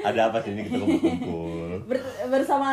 Ada 0.00 0.32
apa 0.32 0.40
sih 0.40 0.50
ini 0.50 0.64
kita 0.64 0.80
kumpul-kumpul? 0.80 1.84
Ber- 1.84 2.08
bersama 2.30 2.70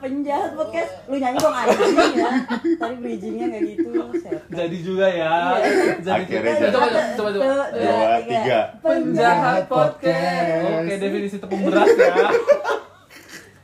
penjahat 0.00 0.52
podcast 0.52 1.06
lu 1.06 1.16
nyanyi 1.16 1.38
dong 1.38 1.54
anjing 1.54 1.92
ya 2.16 2.30
tadi 2.74 2.94
bridgingnya 2.96 3.46
nggak 3.46 3.62
gitu 3.68 3.90
set 4.16 4.40
Jadi 4.48 4.76
juga 4.80 5.06
ya. 5.06 5.34
Iya. 5.54 5.94
Jadi 6.00 6.22
Akhirnya 6.24 6.50
juga. 6.50 6.60
jadi. 6.60 6.74
Coba 6.74 6.86
coba 6.88 7.28
coba. 7.30 7.44
Dua, 7.44 7.64
Dua, 7.70 8.14
tiga. 8.24 8.58
Penjahat 8.80 9.62
podcast. 9.68 10.64
Oke, 10.66 10.94
definisi 10.96 11.36
tepung 11.38 11.62
beras 11.62 11.90
ya. 11.92 12.14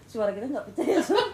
suara 0.06 0.30
kita 0.30 0.42
nggak 0.44 0.64
pecah 0.66 0.86
ya 0.88 1.00
Sun? 1.00 1.28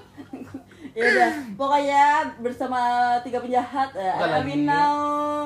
ya 0.93 1.03
udah 1.03 1.31
pokoknya 1.57 2.05
bersama 2.39 2.81
tiga 3.21 3.41
penjahat 3.41 3.89
Bukan 3.91 4.29
uh. 4.29 4.39
Aminau 4.39 4.97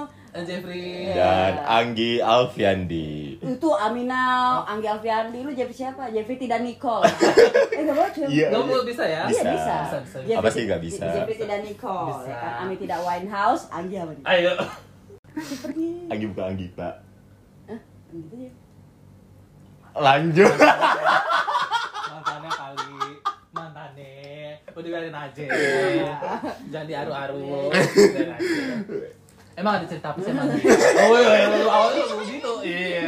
Eh, 0.02 0.19
Jeffrey. 0.32 1.10
Dan 1.10 1.52
Anggi 1.60 2.18
Alfiandi. 2.18 3.34
itu 3.36 3.68
Aminau 3.72 4.62
Anggi 4.62 4.86
Alfiandi 4.86 5.38
lu 5.40 5.50
Jeffrey 5.50 5.74
siapa 5.76 6.06
Jeffrey 6.08 6.36
tidak 6.36 6.60
Nicole 6.60 7.02
eh 7.74 7.80
nggak 7.80 7.92
boleh 7.92 8.12
Iya. 8.26 8.46
Gak 8.48 8.62
mau 8.62 8.82
bisa 8.82 9.02
ya? 9.02 9.26
Iya 9.26 9.42
Bisa. 9.42 9.50
bisa. 9.50 9.74
Bisa, 9.74 9.96
bisa. 10.00 10.16
Jeffrey- 10.20 10.38
Apa 10.38 10.48
sih 10.48 10.62
nggak 10.64 10.80
bisa? 10.80 11.04
Jeffrey 11.08 11.36
tidak 11.36 11.58
Nicole, 11.60 12.06
Bisa. 12.08 12.26
ya 12.26 12.36
kan? 12.36 12.52
Ami 12.60 12.74
tidak 12.76 12.98
Winehouse, 13.00 13.64
Anggi 13.70 13.96
apa 13.96 14.12
nih? 14.12 14.24
Ayo. 14.24 14.52
Seperti 15.32 15.84
Anggi 16.06 16.24
bukan 16.26 16.44
Anggi, 16.46 16.66
Pak. 16.72 16.94
Hah? 17.66 17.80
Gitu 18.08 18.34
ya. 18.40 18.52
Lanjut. 19.92 20.52
Mantannya 22.06 22.50
kali. 22.52 23.10
Mantannya. 23.50 24.14
Udah 24.70 24.90
biarin 24.92 25.16
aja. 25.16 25.44
Jangan 26.68 26.86
diaru-aru. 26.86 27.74
Biarin 27.74 28.30
aja. 28.30 29.18
Emang 29.60 29.76
ada 29.76 29.84
cerita 29.84 30.16
apa 30.16 30.18
sih 30.24 30.32
emang? 30.32 30.48
Oh 31.04 31.16
iya, 31.16 31.32
iya, 31.36 31.46
iya, 31.52 31.68
awalnya 31.68 32.02
lu 32.08 32.24
gitu. 32.24 32.52
Iya. 32.64 33.02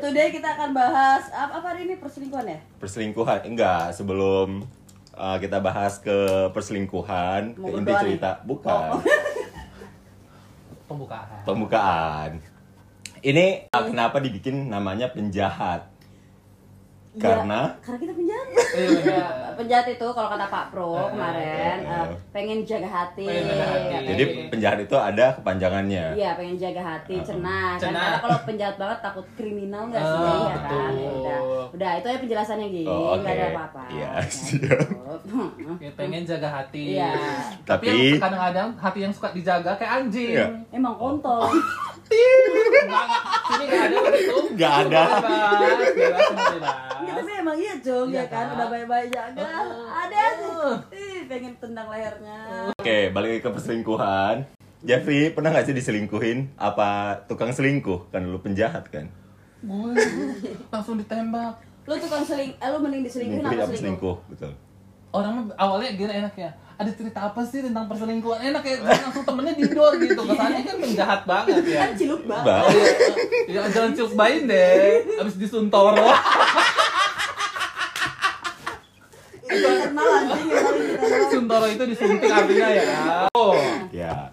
Today 0.00 0.28
kita 0.32 0.48
akan 0.56 0.70
bahas 0.72 1.28
apa, 1.28 1.60
apa 1.60 1.66
hari 1.70 1.84
ini 1.84 2.00
perselingkuhan 2.00 2.46
ya? 2.48 2.58
Perselingkuhan 2.80 3.40
enggak 3.44 3.92
sebelum 3.92 4.64
uh, 5.12 5.36
kita 5.36 5.60
bahas 5.60 6.00
ke 6.00 6.48
perselingkuhan, 6.50 7.60
Mau 7.60 7.68
ke 7.68 7.76
inti 7.78 7.92
nih? 7.92 8.00
cerita 8.00 8.40
bukan 8.42 8.96
Oh. 8.96 9.00
Pembukaan. 10.84 11.40
pembukaan. 11.44 12.30
Ini 13.20 13.72
uh, 13.72 13.84
kenapa 13.84 14.20
dibikin 14.20 14.68
namanya 14.68 15.08
penjahat? 15.08 15.88
Karena 17.14 17.70
Ya, 17.70 17.78
karena 17.78 17.98
kita 18.00 18.12
penjahat. 18.12 18.46
Iya, 18.74 18.88
Ya, 19.06 19.26
penjahat 19.58 19.86
itu 19.88 20.06
kalau 20.10 20.28
kata 20.28 20.46
Pak 20.50 20.64
Pro 20.68 20.90
Eh, 20.92 21.06
kemarin 21.08 21.78
eh, 21.78 21.94
eh, 21.94 22.06
pengen 22.28 22.58
jaga 22.66 22.88
hati. 22.88 23.22
Pengen 23.22 23.44
jaga 23.46 23.64
hati. 23.64 23.86
katanya. 23.86 24.08
jadi 24.10 24.22
penjahat 24.50 24.78
itu 24.80 24.96
ada 24.96 25.26
kepanjangannya. 25.32 26.04
Iya, 26.12 26.30
pengen 26.34 26.56
jaga 26.58 26.82
hati, 26.82 27.14
cenah. 27.22 27.70
Kan 27.74 27.82
karena 27.84 28.04
kalau 28.18 28.38
penjahat 28.42 28.76
banget 28.76 28.98
takut 29.00 29.26
kriminal 29.34 29.82
nggak 29.86 30.02
sih? 30.02 30.18
Ah, 30.18 30.26
ya 30.26 30.34
kan? 30.34 30.50
betul. 30.58 30.82
Ya 30.98 31.10
udah. 31.14 31.38
Udah, 31.70 31.90
itu 31.94 32.06
ya 32.06 32.18
penjelasannya 32.18 32.66
gitu. 32.72 32.90
Oh, 32.90 33.14
Nggak 33.14 33.22
oke. 33.24 33.30
ada 33.32 33.46
apa-apa. 33.48 33.82
Iya, 33.88 34.10
Ya, 35.80 35.90
pengen 35.94 36.22
jaga 36.24 36.48
hati. 36.52 36.82
Iya. 36.94 37.14
Tapi, 37.62 38.18
kadang-kadang 38.18 38.74
hati 38.74 38.98
yang 39.00 39.14
suka 39.14 39.30
dijaga 39.30 39.74
kayak 39.74 39.92
anjing. 40.02 40.34
Iya. 40.34 40.46
Emang 40.70 40.94
kontol. 40.96 41.46
Enggak, 42.04 42.84
enggak. 42.84 43.06
Sini 43.44 43.64
enggak 43.64 43.82
ada 43.84 43.96
begitu. 44.00 44.36
Nggak 44.54 44.72
ada. 44.86 45.02
Bebas, 45.04 45.92
bebas, 45.94 46.30
bebas. 46.54 46.76
Iya, 47.04 47.12
tapi 47.14 47.30
emang 47.36 47.56
iya 47.58 47.74
Jong 47.78 48.08
Iya 48.08 48.16
ya 48.16 48.24
kan 48.26 48.44
kan? 48.44 48.56
udah 48.56 48.66
baik-baik 48.70 49.08
jaga 49.12 49.44
ada 49.84 50.16
aja 50.16 50.50
ih 50.90 51.20
pengen 51.28 51.52
tendang 51.60 51.86
lehernya 51.86 52.38
Oke, 52.72 52.98
balik 53.10 53.44
ke 53.44 53.48
perselingkuhan. 53.50 54.36
Jeffrey 54.84 55.32
pernah 55.32 55.52
nggak 55.52 55.64
sih 55.64 55.74
diselingkuhin? 55.74 56.56
Apa 56.56 57.20
tukang 57.24 57.52
selingkuh? 57.52 58.08
Kan 58.08 58.28
lu 58.28 58.40
penjahat 58.40 58.88
kan? 58.88 59.08
Langsung 60.68 60.96
ditembak. 60.96 61.56
lu 61.84 62.00
tukang 62.00 62.24
seling 62.24 62.56
eh 62.56 62.68
lu 62.68 62.80
mending 62.80 63.04
diselingkuhin 63.04 63.44
Selingkuhin 63.44 63.60
apa 63.60 63.76
selingkuh 63.76 64.16
selingkuh? 64.16 64.16
Betul. 64.32 64.52
Orang 65.12 65.52
awalnya 65.54 65.92
gini 65.92 66.12
enak 66.16 66.34
ya. 66.34 66.50
Ada 66.74 66.90
cerita 66.90 67.20
apa 67.22 67.40
sih 67.40 67.62
tentang 67.62 67.86
perselingkuhan? 67.86 68.40
Enak 68.44 68.62
ya, 68.62 68.74
langsung 68.82 69.22
temennya 69.22 69.54
didor 69.54 69.94
gitu. 69.96 70.20
Kesannya 70.20 70.60
kan 70.60 70.76
penjahat 70.76 71.20
banget 71.22 71.62
ya. 71.64 71.80
kan 71.80 71.92
ciluk 71.94 72.22
Ba- 72.24 72.42
banget 72.42 72.82
iya, 73.46 73.60
jangan 73.68 73.90
ciuk 73.92 74.12
bayin 74.14 74.44
deh. 74.44 75.06
Abis 75.16 75.38
ya 75.38 75.46
doang. 75.70 76.18
Suntoro 81.30 81.66
itu 81.68 81.84
disuntik 81.84 82.30
artinya 82.30 82.68
ya. 82.70 82.98
Oh, 83.30 83.54
Ya. 83.90 84.30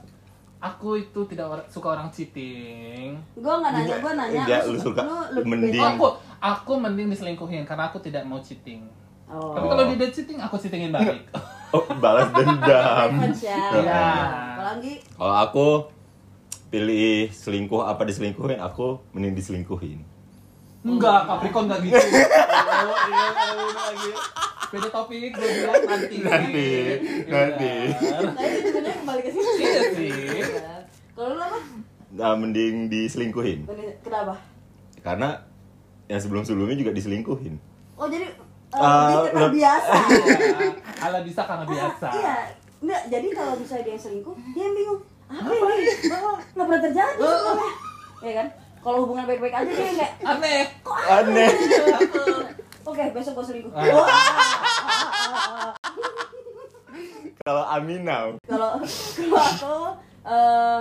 aku 0.58 0.97
itu 1.00 1.22
tidak 1.28 1.46
or- 1.47 1.68
suka 1.68 1.88
orang 1.91 2.09
cheating. 2.09 3.18
gua 3.35 3.58
nggak 3.59 3.72
nanya 3.75 3.96
gua 3.97 4.13
nanya 4.13 4.41
Enggak, 4.46 4.62
lu 4.68 4.78
suka 4.78 5.02
lebih- 5.31 5.50
mending. 5.52 5.78
Oh, 5.78 5.90
aku 5.90 6.06
aku 6.40 6.72
mending 6.75 7.08
diselingkuhin 7.09 7.63
karena 7.63 7.90
aku 7.90 7.97
tidak 7.97 8.22
mau 8.23 8.38
cheating. 8.40 8.85
oh 9.25 9.53
Tapi 9.53 9.66
kalau 9.68 9.84
dia 9.90 10.09
cheating, 10.09 10.38
aku 10.38 10.56
cheatingin 10.58 10.90
balik. 10.91 11.25
Oh, 11.72 11.84
balas 11.96 12.28
dendam. 12.30 13.09
Revenge 13.16 13.42
ya 13.42 13.56
Iya. 13.72 14.06
kalau 14.54 14.74
Kalau 15.16 15.36
aku 15.38 15.68
pilih 16.68 17.28
selingkuh 17.30 17.84
apa 17.84 18.04
diselingkuhin, 18.04 18.59
aku 18.59 19.00
mending 19.12 19.34
diselingkuhin. 19.34 20.00
Enggak, 20.82 21.20
Capricorn 21.26 21.68
enggak 21.68 21.80
gitu. 21.84 21.96
Oh, 21.96 22.08
iya, 23.06 23.26
iya, 23.30 23.66
lagi. 23.70 24.12
Beda 24.68 24.88
topik, 24.90 25.30
gue 25.30 25.48
bilang 25.54 25.84
nanti. 25.86 26.16
Nanti, 26.20 26.70
Iya. 26.72 27.28
nanti. 27.28 27.74
nah 28.24 28.44
itu 28.46 28.59
sebenarnya 28.66 28.96
kembali 28.98 29.22
ke 29.22 29.30
sini 29.30 29.52
Iya 29.53 29.82
sih. 29.92 30.12
Iya. 30.42 30.74
kalau 31.12 31.36
lu 31.36 31.42
apa 31.42 31.59
Nah, 32.12 32.36
mending 32.36 32.88
diselingkuhin. 32.88 33.64
Kenapa 34.02 34.36
Karena 35.00 35.30
yang 36.06 36.20
sebelum-sebelumnya 36.20 36.76
juga 36.78 36.92
diselingkuhin. 36.92 37.56
oh 37.96 38.08
jadi 38.08 38.28
eh, 38.72 38.80
Ah, 38.80 39.06
dia 39.06 39.18
lu- 39.18 39.32
terbiasa 39.46 39.94
Iya. 39.94 40.36
Ala 41.04 41.20
bisa 41.22 41.42
karena 41.44 41.66
biasa. 41.66 42.06
Ah, 42.06 42.16
iya. 42.16 42.36
Enggak 42.78 43.02
jadi 43.08 43.28
kalau 43.32 43.54
misalnya 43.56 43.84
dia 43.84 43.94
yang 43.94 44.04
selingkuh 44.04 44.36
dia 44.52 44.64
yang 44.64 44.74
bingung. 44.74 45.02
Apa 45.28 45.48
ini? 45.54 45.86
Oh, 46.12 46.36
nggak 46.36 46.66
pernah 46.66 46.82
terjadi 46.82 47.14
sebelumnya 47.18 47.72
ya 48.22 48.34
kan? 48.36 48.48
Kalau 48.82 48.98
hubungan 49.00 49.26
baik-baik 49.26 49.54
aja 49.56 49.70
dia 49.70 49.86
kayak 49.94 50.12
Aneh. 50.22 50.62
kok 50.82 50.98
Aneh. 50.98 51.50
oke 52.90 53.04
besok 53.12 53.34
gue 53.36 53.46
selingkuh. 53.48 53.72
Ah. 53.72 53.86
Kalau 57.40 57.64
Aminau, 57.66 58.38
kalau 58.44 58.78
kalau 59.18 59.42
aku 59.42 59.76
eh 60.24 60.80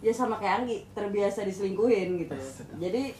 ya 0.00 0.12
sama 0.12 0.36
kayak 0.36 0.62
Anggi 0.62 0.84
terbiasa 0.90 1.44
diselingkuhin 1.44 2.16
gitu. 2.18 2.36
Jadi 2.78 3.12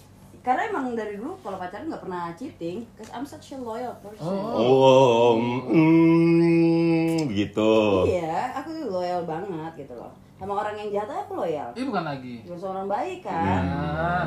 karena 0.45 0.69
emang 0.69 0.93
dari 0.93 1.17
dulu 1.17 1.41
kalau 1.41 1.57
pacaran 1.57 1.89
nggak 1.89 2.05
pernah 2.05 2.29
cheating 2.37 2.85
cause 3.01 3.09
I'm 3.17 3.25
such 3.25 3.57
a 3.57 3.59
loyal 3.59 3.97
person 4.05 4.29
oh, 4.29 5.41
mm, 5.73 7.33
begitu. 7.33 7.73
iya 8.13 8.53
aku 8.53 8.69
tuh 8.77 8.93
loyal 8.93 9.25
banget 9.25 9.89
gitu 9.89 9.97
loh 9.97 10.13
sama 10.37 10.61
orang 10.61 10.77
yang 10.77 11.01
jahat 11.01 11.25
aku 11.25 11.41
loyal 11.41 11.73
Ini 11.73 11.89
bukan 11.89 12.05
lagi. 12.05 12.45
Gak 12.45 12.59
usah 12.61 12.77
orang 12.77 12.89
baik 12.91 13.25
kan 13.25 13.65
Nah, 13.65 14.27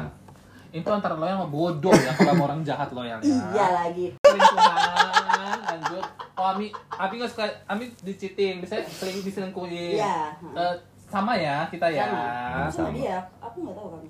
itu 0.73 0.89
antara 0.89 1.13
loyal 1.13 1.37
sama 1.37 1.49
bodoh 1.53 1.93
ya 1.93 2.09
kalau 2.17 2.33
sama 2.33 2.43
orang 2.49 2.61
jahat 2.65 2.89
loyal 2.89 3.19
ya. 3.21 3.37
iya 3.53 3.67
lagi 3.85 4.05
Selingkuhan, 4.25 5.57
lanjut. 5.69 6.05
Oh, 6.33 6.45
Ami, 6.53 6.73
Ami 6.97 7.13
nggak 7.21 7.29
suka, 7.29 7.45
Ami 7.69 7.93
di 8.01 8.13
cheating, 8.17 8.61
biasanya 8.61 8.85
seling 8.89 9.21
diselingkuhin. 9.21 10.01
Iya. 10.01 10.33
Eh, 10.53 10.75
sama 11.07 11.37
ya 11.37 11.63
kita 11.71 11.87
ya. 11.87 12.03
sama 12.03 12.19
sama 12.67 12.89
sama. 12.89 12.89
dia 12.91 13.17
aku 13.39 13.63
nggak 13.63 13.75
tahu 13.77 13.89
kan 13.95 14.03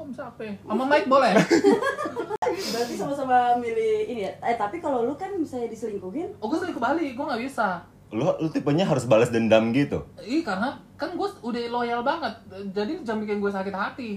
Kok 0.00 0.08
bisa 0.08 0.22
apa? 0.24 0.40
ya? 0.40 0.54
Sama 0.64 0.84
Mike 0.86 1.06
boleh? 1.06 1.32
berarti 2.72 2.94
sama-sama 2.96 3.52
milih 3.56 4.10
ini 4.10 4.26
ya 4.26 4.32
eh 4.42 4.56
tapi 4.56 4.80
kalau 4.80 5.04
lu 5.04 5.14
kan 5.14 5.30
misalnya 5.36 5.68
diselingkuhin 5.68 6.32
Oh, 6.40 6.48
gue 6.48 6.56
selingkuh 6.56 6.80
balik, 6.80 7.12
gue 7.12 7.24
nggak 7.24 7.42
bisa. 7.44 7.84
Lu, 8.10 8.26
lu 8.26 8.48
tipenya 8.48 8.82
harus 8.82 9.06
balas 9.06 9.28
dendam 9.28 9.70
gitu. 9.70 10.02
Ih, 10.18 10.42
karena 10.42 10.74
kan 10.96 11.14
gue 11.14 11.28
udah 11.44 11.60
loyal 11.70 12.00
banget. 12.00 12.32
Jadi 12.72 13.04
jangan 13.04 13.22
bikin 13.22 13.38
gue 13.38 13.52
sakit 13.52 13.70
hati. 13.70 14.10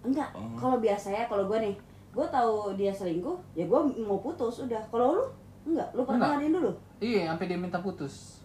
enggak 0.00 0.32
kalau 0.56 0.76
biasanya 0.76 1.28
kalau 1.28 1.44
gue 1.44 1.58
nih 1.60 1.74
gue 2.10 2.26
tahu 2.26 2.72
dia 2.72 2.88
selingkuh 2.88 3.36
ya 3.52 3.64
gue 3.64 3.80
mau 4.02 4.16
putus 4.18 4.64
udah 4.64 4.80
kalau 4.88 5.12
lu 5.14 5.24
enggak 5.62 5.88
lu 5.92 6.02
pertahanin 6.02 6.50
dulu 6.50 6.72
Iya, 6.98 7.30
sampai 7.30 7.46
dia 7.46 7.56
minta 7.56 7.78
putus. 7.78 8.40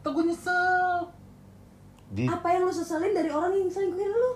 Tuh 0.00 0.12
gue 0.12 0.24
nyesel. 0.24 1.08
Di, 2.08 2.28
apa 2.28 2.44
yang 2.46 2.62
lu 2.62 2.72
seselin 2.72 3.10
dari 3.10 3.28
orang 3.28 3.52
yang 3.52 3.66
selingkuhin 3.66 4.06
lu 4.06 4.32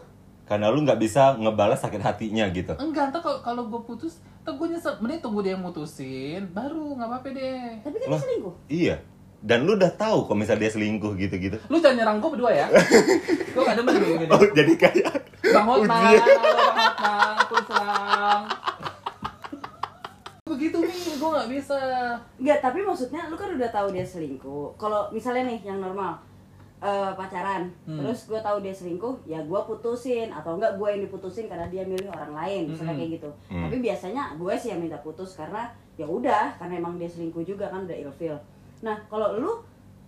karena 0.47 0.71
lu 0.71 0.87
nggak 0.87 1.03
bisa 1.03 1.35
ngebalas 1.43 1.83
sakit 1.83 1.99
hatinya 1.99 2.47
gitu. 2.55 2.79
Enggak, 2.79 3.11
ntar 3.11 3.19
kalau 3.19 3.43
kalau 3.43 3.63
gue 3.67 3.83
putus, 3.83 4.23
tuh 4.47 4.55
gue 4.55 4.67
nyesel. 4.71 4.95
Mending 5.03 5.19
tunggu 5.19 5.43
dia 5.43 5.59
yang 5.59 5.63
mutusin, 5.67 6.47
baru 6.55 6.95
nggak 6.95 7.09
apa-apa 7.11 7.29
deh. 7.35 7.71
tapi 7.83 7.97
kan 7.99 8.07
dia 8.15 8.23
selingkuh 8.23 8.55
Iya. 8.71 8.97
Dan 9.47 9.69
lu 9.69 9.77
udah 9.77 9.93
tahu 9.95 10.27
kalau 10.27 10.39
misalnya 10.39 10.67
dia 10.67 10.73
selingkuh 10.73 11.13
gitu-gitu. 11.19 11.59
Lu 11.67 11.83
jangan 11.83 11.99
nyerang 11.99 12.17
gue 12.23 12.31
berdua 12.31 12.51
ya. 12.55 12.67
gue 13.55 13.63
gak 13.63 13.77
demen 13.79 13.95
gue 13.99 14.09
gini. 14.23 14.31
Oh, 14.33 14.43
jadi 14.55 14.73
kayak 14.75 15.13
Bang 15.55 15.67
Hotman, 15.67 16.03
Bang 16.03 17.37
Hotman, 17.47 17.63
serang. 17.67 18.43
Begitu 20.47 20.77
nih, 20.79 21.15
gue 21.19 21.31
gak 21.31 21.49
bisa. 21.53 21.79
enggak 22.39 22.59
tapi 22.63 22.79
maksudnya 22.87 23.27
lu 23.29 23.37
kan 23.39 23.51
udah 23.51 23.71
tahu 23.71 23.91
dia 23.91 24.07
selingkuh 24.07 24.79
kalau 24.79 25.11
misalnya 25.11 25.51
nih 25.51 25.59
yang 25.67 25.79
normal 25.83 26.17
eh, 26.87 27.13
pacaran 27.13 27.67
Hmm. 27.83 27.99
terus 27.99 28.25
gue 28.25 28.39
tahu 28.39 28.61
dia 28.61 28.71
selingkuh 28.71 29.19
ya 29.25 29.41
gue 29.41 29.61
putusin 29.61 30.31
atau 30.31 30.55
enggak 30.55 30.75
gue 30.75 30.89
yang 30.89 31.03
diputusin 31.03 31.47
karena 31.47 31.67
dia 31.67 31.83
milih 31.83 32.07
orang 32.09 32.31
lain 32.33 32.63
misalnya 32.69 32.95
Hmm. 32.95 33.01
kayak 33.01 33.11
gitu 33.13 33.31
Hmm. 33.49 33.63
tapi 33.63 33.77
biasanya 33.81 34.23
gue 34.33 34.55
sih 34.55 34.71
yang 34.71 34.81
minta 34.81 34.99
putus 34.99 35.35
karena 35.35 35.67
ya 35.95 36.07
udah 36.07 36.55
karena 36.55 36.79
emang 36.79 36.95
dia 36.95 37.07
selingkuh 37.07 37.43
juga 37.43 37.67
kan 37.67 37.83
udah 37.83 37.97
ilfil 37.97 38.39
nah 38.79 38.95
kalau 39.07 39.35
lu 39.35 39.51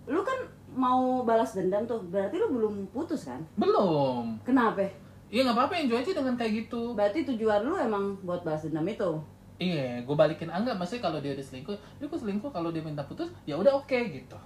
lu 0.07 0.23
kan 0.23 0.39
mau 0.71 1.21
balas 1.23 1.53
dendam 1.53 1.83
tuh 1.83 1.99
berarti 2.05 2.37
lu 2.37 2.49
belum 2.51 2.75
putus 2.89 3.27
kan 3.27 3.41
Belum. 3.57 4.39
kenapa 4.41 4.87
Iya 5.29 5.45
nggak 5.45 5.57
apa-apa 5.59 5.75
enjoy 5.79 5.99
aja 5.99 6.13
dengan 6.15 6.35
kayak 6.35 6.53
gitu. 6.59 6.93
berarti 6.95 7.21
tujuan 7.27 7.61
lu 7.61 7.77
emang 7.77 8.17
buat 8.23 8.41
balas 8.41 8.65
dendam 8.65 8.87
itu 8.87 9.13
Iya, 9.59 10.01
gue 10.01 10.15
balikin 10.15 10.47
ah, 10.47 10.57
enggak 10.57 10.79
maksudnya 10.79 11.03
kalau 11.03 11.19
dia 11.19 11.35
udah 11.35 11.43
selingkuh, 11.43 11.75
dia 11.75 12.07
kok 12.07 12.15
selingkuh 12.17 12.47
kalau 12.47 12.71
dia 12.71 12.79
minta 12.79 13.03
putus, 13.03 13.27
ya 13.43 13.53
udah 13.53 13.75
oke 13.75 13.91
gitu. 13.91 14.39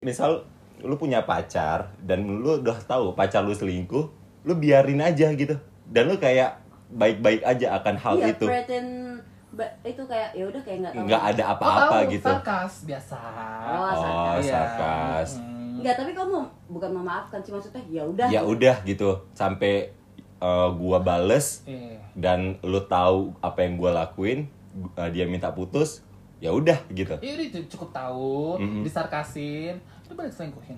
Misal 0.00 0.46
lu 0.80 0.94
punya 0.94 1.22
pacar 1.22 1.92
dan 2.00 2.24
lu 2.24 2.58
udah 2.58 2.78
tahu 2.80 3.12
pacar 3.12 3.42
lu 3.42 3.52
selingkuh, 3.52 4.04
lu 4.42 4.52
biarin 4.54 4.98
aja 4.98 5.28
gitu. 5.30 5.54
Dan 5.84 6.06
lu 6.06 6.16
kayak 6.16 6.56
baik-baik 6.88 7.40
aja 7.42 7.76
akan 7.76 7.94
hal 7.94 8.14
iya 8.16 8.26
itu. 8.30 8.44
pretend 8.44 9.20
ba- 9.50 9.74
itu 9.82 10.00
kayak 10.02 10.32
ya 10.32 10.44
udah 10.44 10.60
kayak 10.60 10.78
nggak 10.80 10.92
tahu 10.94 11.04
Nggak 11.04 11.22
ada 11.26 11.42
apa-apa 11.50 11.96
tahu? 11.98 12.10
gitu. 12.10 12.26
Sarkas 12.26 12.74
biasa. 12.84 13.18
Oh, 13.62 13.92
Oh, 13.92 14.36
sarkas. 14.40 15.30
Hmm. 15.36 15.78
Nggak, 15.78 15.94
tapi 15.94 16.10
kamu 16.12 16.38
bukan 16.68 16.90
memaafkan 16.92 17.40
sih 17.40 17.50
maksudnya 17.50 17.82
ya 17.86 18.02
udah 18.02 18.26
Ya 18.28 18.40
udah 18.42 18.76
gitu. 18.82 19.10
Sampai 19.32 19.92
uh, 20.38 20.68
gua 20.70 20.98
bales 20.98 21.62
Iya. 21.64 22.00
dan 22.14 22.58
lu 22.60 22.80
tahu 22.82 23.32
apa 23.38 23.60
yang 23.60 23.76
gua 23.76 23.92
lakuin, 23.94 24.48
uh, 24.92 25.08
dia 25.08 25.24
minta 25.24 25.48
putus, 25.48 26.02
ya 26.38 26.50
udah 26.50 26.76
gitu. 26.88 27.14
Ya 27.16 27.32
udah 27.32 27.46
cu- 27.50 27.68
cukup 27.68 27.90
tahu, 27.90 28.58
Mhm. 28.58 28.82
disarkasin, 28.82 29.78
udah 30.12 30.28
balik 30.28 30.36
selingkuhin. 30.36 30.76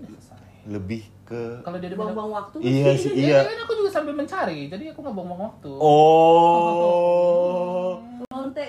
Udah 0.00 0.08
selesai. 0.16 0.64
Lebih 0.64 1.04
ke 1.28 1.60
Kalau 1.60 1.76
dia 1.76 1.92
buang-buang 1.92 2.32
waktu 2.32 2.56
Iya 2.64 2.96
sih, 2.96 3.12
iya. 3.12 3.44
Ya, 3.44 3.52
kan 3.52 3.68
aku 3.68 3.84
juga 3.84 3.92
sambil 3.92 4.16
mencari, 4.16 4.72
jadi 4.72 4.96
aku 4.96 5.04
nggak 5.04 5.12
buang-buang 5.12 5.42
waktu. 5.52 5.72
Oh. 5.76 8.00
lonte 8.32 8.64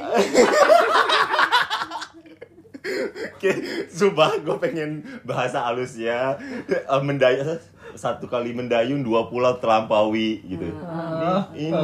Oke, 3.32 3.52
sumpah 3.88 4.44
gue 4.44 4.58
pengen 4.60 5.08
bahasa 5.24 5.64
halusnya 5.64 6.36
Eh, 6.68 7.02
mendayung 7.02 7.56
satu 7.96 8.28
kali 8.28 8.56
mendayung 8.56 9.04
dua 9.04 9.28
pulau 9.28 9.60
terlampaui 9.60 10.44
gitu. 10.48 10.68
Ah. 10.84 11.48
Ini 11.52 11.76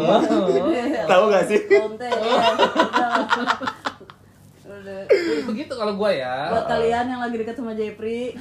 tahu 1.03 1.23
nggak 1.31 1.45
sih? 1.47 1.61
lonte 1.67 2.07
ya 2.07 2.43
udah 4.79 4.99
Begitu 5.45 5.73
kalau 5.73 5.93
gua 5.93 6.09
ya. 6.09 6.49
buat 6.49 6.65
kalian 6.67 7.05
yang 7.07 7.19
lagi 7.19 7.35
dekat 7.35 7.55
sama 7.55 7.71
Jepri 7.71 8.33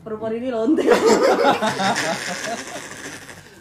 perempuan 0.00 0.32
ini 0.32 0.48
lonte 0.48 0.84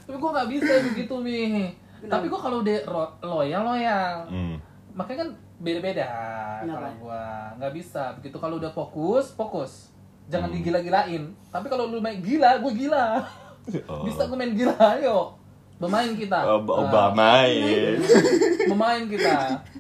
Tapi 0.03 0.17
gua 0.17 0.31
nggak 0.33 0.49
bisa 0.49 0.73
begitu 0.85 1.15
nih. 1.21 1.71
Tapi 2.03 2.25
gua 2.27 2.39
kalau 2.39 2.59
udah 2.59 2.77
ro- 2.85 3.15
loyal 3.21 3.63
loyal. 3.65 4.27
Hmm. 4.27 4.55
Makanya 4.93 5.19
kan 5.21 5.29
beda-beda 5.55 6.05
kalau 6.61 6.91
gua 6.99 7.23
nggak 7.55 7.73
bisa 7.73 8.11
begitu 8.13 8.35
kalau 8.35 8.55
udah 8.55 8.67
fokus 8.69 9.31
fokus 9.31 9.71
jangan 10.25 10.47
Hmm. 10.47 10.55
digila-gilain 10.55 11.23
tapi 11.47 11.67
kalau 11.67 11.87
lu 11.87 11.99
main 11.99 12.19
gila 12.19 12.59
gua 12.59 12.71
gila 12.71 13.07
Oh. 13.85 14.03
bisa 14.03 14.23
gua 14.25 14.35
main 14.37 14.51
gila 14.51 14.75
ayo 14.93 15.31
bermain 15.75 16.11
kita 16.13 16.35
Ob- 16.49 16.67
Nah, 16.67 16.83
Obama 16.83 17.15
main. 17.47 17.95
bermain 18.65 19.03
kita 19.05 19.35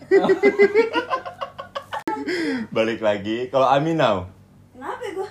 Balik 2.75 2.99
lagi. 2.99 3.47
Kalau 3.49 3.67
Aminau, 3.69 4.27
kenapa 4.73 5.01
ya 5.05 5.11
gue 5.15 5.29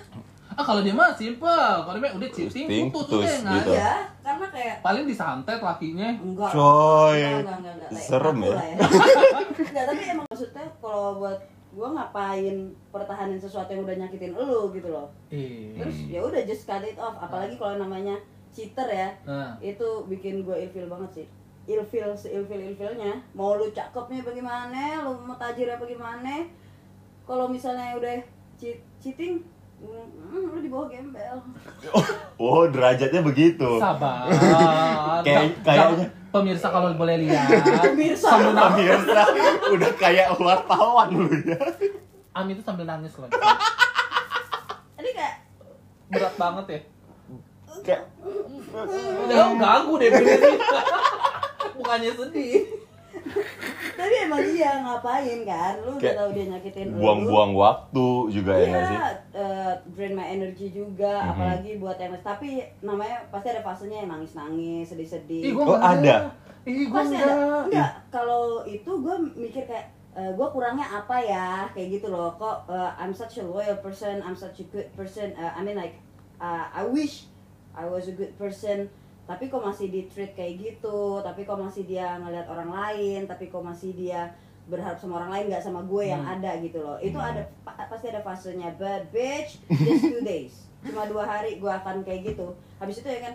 ah 0.53 0.63
kalau 0.63 0.81
dia 0.85 0.93
mah 0.93 1.11
simple. 1.17 1.49
Kalau 1.83 1.97
dia 1.97 2.03
mah 2.05 2.11
udah 2.13 2.29
cheating 2.29 2.93
putus, 2.93 3.09
putus, 3.09 3.25
udah 3.25 3.35
nggak 3.41 3.57
gitu. 3.57 3.71
ya 3.73 3.93
karena 4.23 4.45
kayak 4.53 4.75
paling 4.85 5.05
disantet 5.09 5.59
lakinya. 5.59 6.09
Enggak. 6.21 6.51
Coy. 6.53 7.19
Enggak, 7.19 7.39
enggak, 7.41 7.57
enggak, 7.57 7.73
enggak. 7.75 8.03
Serem 8.05 8.37
ya. 8.37 8.53
lah 8.53 8.65
enggak 9.73 9.85
tapi 9.89 10.01
emang 10.13 10.25
maksudnya 10.29 10.65
kalau 10.79 11.07
buat 11.19 11.39
gue 11.73 11.87
ngapain 11.89 12.55
pertahanin 12.93 13.39
sesuatu 13.41 13.73
yang 13.73 13.81
udah 13.81 13.95
nyakitin 13.97 14.33
elu 14.37 14.61
gitu 14.77 14.89
loh. 14.93 15.07
Eh 15.33 15.73
terus 15.73 15.97
ya 16.05 16.19
udah 16.21 16.41
just 16.45 16.69
cut 16.69 16.85
it 16.85 16.97
off. 17.01 17.17
Apalagi 17.17 17.57
kalau 17.57 17.81
namanya 17.81 18.15
cheater 18.53 18.85
ya. 18.85 19.09
Nah. 19.25 19.57
Itu 19.57 20.05
bikin 20.05 20.45
gue 20.45 20.69
ilfil 20.69 20.85
banget 20.85 21.23
sih. 21.23 21.27
Ilfil 21.63 22.13
seilfil 22.13 22.75
ilfilnya 22.75 23.23
mau 23.33 23.55
lu 23.55 23.71
cakepnya 23.71 24.21
bagaimana 24.21 25.01
lu 25.07 25.15
mau 25.23 25.39
tajir 25.39 25.71
apa 25.71 25.87
gimana 25.87 26.43
kalau 27.23 27.47
misalnya 27.47 27.95
udah 27.95 28.15
cheat, 28.55 28.79
cheating 28.97 29.39
mm, 29.79 30.07
lu 30.49 30.59
di 30.59 30.67
bawah 30.67 30.87
gembel. 30.87 31.37
Oh 32.35 32.65
derajatnya 32.65 33.21
begitu. 33.21 33.77
sabar. 33.77 34.27
Kayak- 35.25 35.55
kayaknya- 35.61 36.11
pemirsa 36.29 36.67
kalau 36.67 36.89
boleh 36.93 37.21
lihat 37.21 37.45
pemirsa. 37.85 38.29
Pemirsa 38.35 39.21
udah 39.69 39.91
kayak 39.95 40.33
wartawan 40.33 41.07
lu 41.09 41.29
ya. 41.39 41.55
Ami 42.33 42.53
itu 42.53 42.61
sambil 42.61 42.83
nangis 42.83 43.13
loh. 43.15 43.29
Ini 44.97 45.09
kayak 45.13 45.35
berat 46.09 46.33
banget 46.35 46.65
ya. 46.67 46.79
Kayak 47.83 48.01
Udah 49.23 49.53
ganggu 49.53 49.93
deh 49.97 50.09
Bukannya 51.77 52.11
sedih. 52.11 52.65
Tapi 53.93 54.13
emang 54.21 54.41
iya 54.43 54.71
ngapain 54.79 55.39
kan 55.43 55.73
lu 55.79 55.95
udah 55.95 56.13
tahu 56.15 56.29
dia 56.31 56.45
nyakitin 56.49 56.87
lu 56.89 56.97
buang-buang 56.97 57.51
waktu 57.53 58.07
juga 58.29 58.51
ya 58.53 58.65
nggak 58.67 58.83
sih? 58.83 58.97
Iya, 58.97 59.07
eh, 59.33 59.71
drain 59.91 60.13
my 60.13 60.27
energy 60.27 60.67
juga, 60.69 61.13
Mhm. 61.19 61.29
apalagi 61.29 61.71
buat 61.77 61.97
yang 61.97 62.13
tapi 62.19 62.49
namanya 62.79 63.17
pasti 63.29 63.47
ada 63.49 63.61
fasenya 63.61 64.01
yang 64.01 64.11
nangis-nangis, 64.11 64.89
sedih-sedih. 64.89 65.41
Ih, 65.43 65.51
gua 65.53 65.65
Oh, 65.65 65.77
ada? 65.77 66.33
Ih, 66.63 66.87
gua 66.87 67.01
pasti 67.01 67.15
ada. 67.15 67.25
enggak. 67.27 67.63
Enggak, 67.69 67.91
kalau 68.09 68.43
itu 68.63 68.91
gue 68.91 69.15
mikir 69.35 69.63
kayak 69.65 69.87
gue 70.13 70.47
kurangnya 70.47 70.85
apa 70.93 71.17
ya 71.17 71.65
kayak 71.73 71.97
gitu 71.97 72.13
loh 72.13 72.37
kok 72.37 72.69
eh, 72.69 72.91
I'm 73.01 73.09
such 73.11 73.41
a 73.41 73.43
loyal 73.43 73.81
person 73.81 74.21
I'm 74.21 74.37
such 74.37 74.61
a 74.61 74.65
good 74.69 74.85
person 74.93 75.33
eh, 75.33 75.51
I 75.51 75.65
mean 75.65 75.73
like 75.73 75.97
uh, 76.37 76.69
I 76.69 76.85
wish 76.85 77.25
I 77.73 77.89
was 77.89 78.05
a 78.05 78.13
good 78.13 78.37
person 78.37 78.93
tapi 79.25 79.47
kok 79.47 79.59
masih 79.59 79.87
di 79.87 80.01
treat 80.05 80.31
kayak 80.31 80.53
gitu 80.57 80.99
tapi 81.19 81.41
kok 81.41 81.55
masih 81.55 81.83
dia 81.83 82.15
ngeliat 82.17 82.43
orang 82.45 82.69
lain 82.69 83.23
tapi 83.23 83.47
kok 83.47 83.61
masih 83.61 83.91
dia 83.91 84.35
berharap 84.63 84.95
sama 84.95 85.17
orang 85.17 85.31
lain 85.31 85.45
nggak 85.47 85.59
sama 85.61 85.79
gue 85.81 86.03
yang 86.05 86.21
Hmm. 86.21 86.33
ada 86.33 86.51
gitu 86.57 86.79
loh 86.79 86.95
itu 86.97 87.13
Hmm. 87.13 87.29
ada 87.29 87.41
pa- 87.61 87.75
pasti 87.85 88.07
ada 88.07 88.19
fasenya 88.19 88.71
but 88.73 89.07
bitch 89.09 89.59
just 89.69 90.03
two 90.05 90.21
days 90.21 90.53
cuma 90.81 91.03
dua 91.05 91.23
hari 91.23 91.55
gue 91.57 91.67
akan 91.69 91.99
kayak 92.01 92.27
gitu 92.29 92.51
habis 92.77 92.95
itu 92.97 93.07
ya 93.07 93.19
kan 93.21 93.33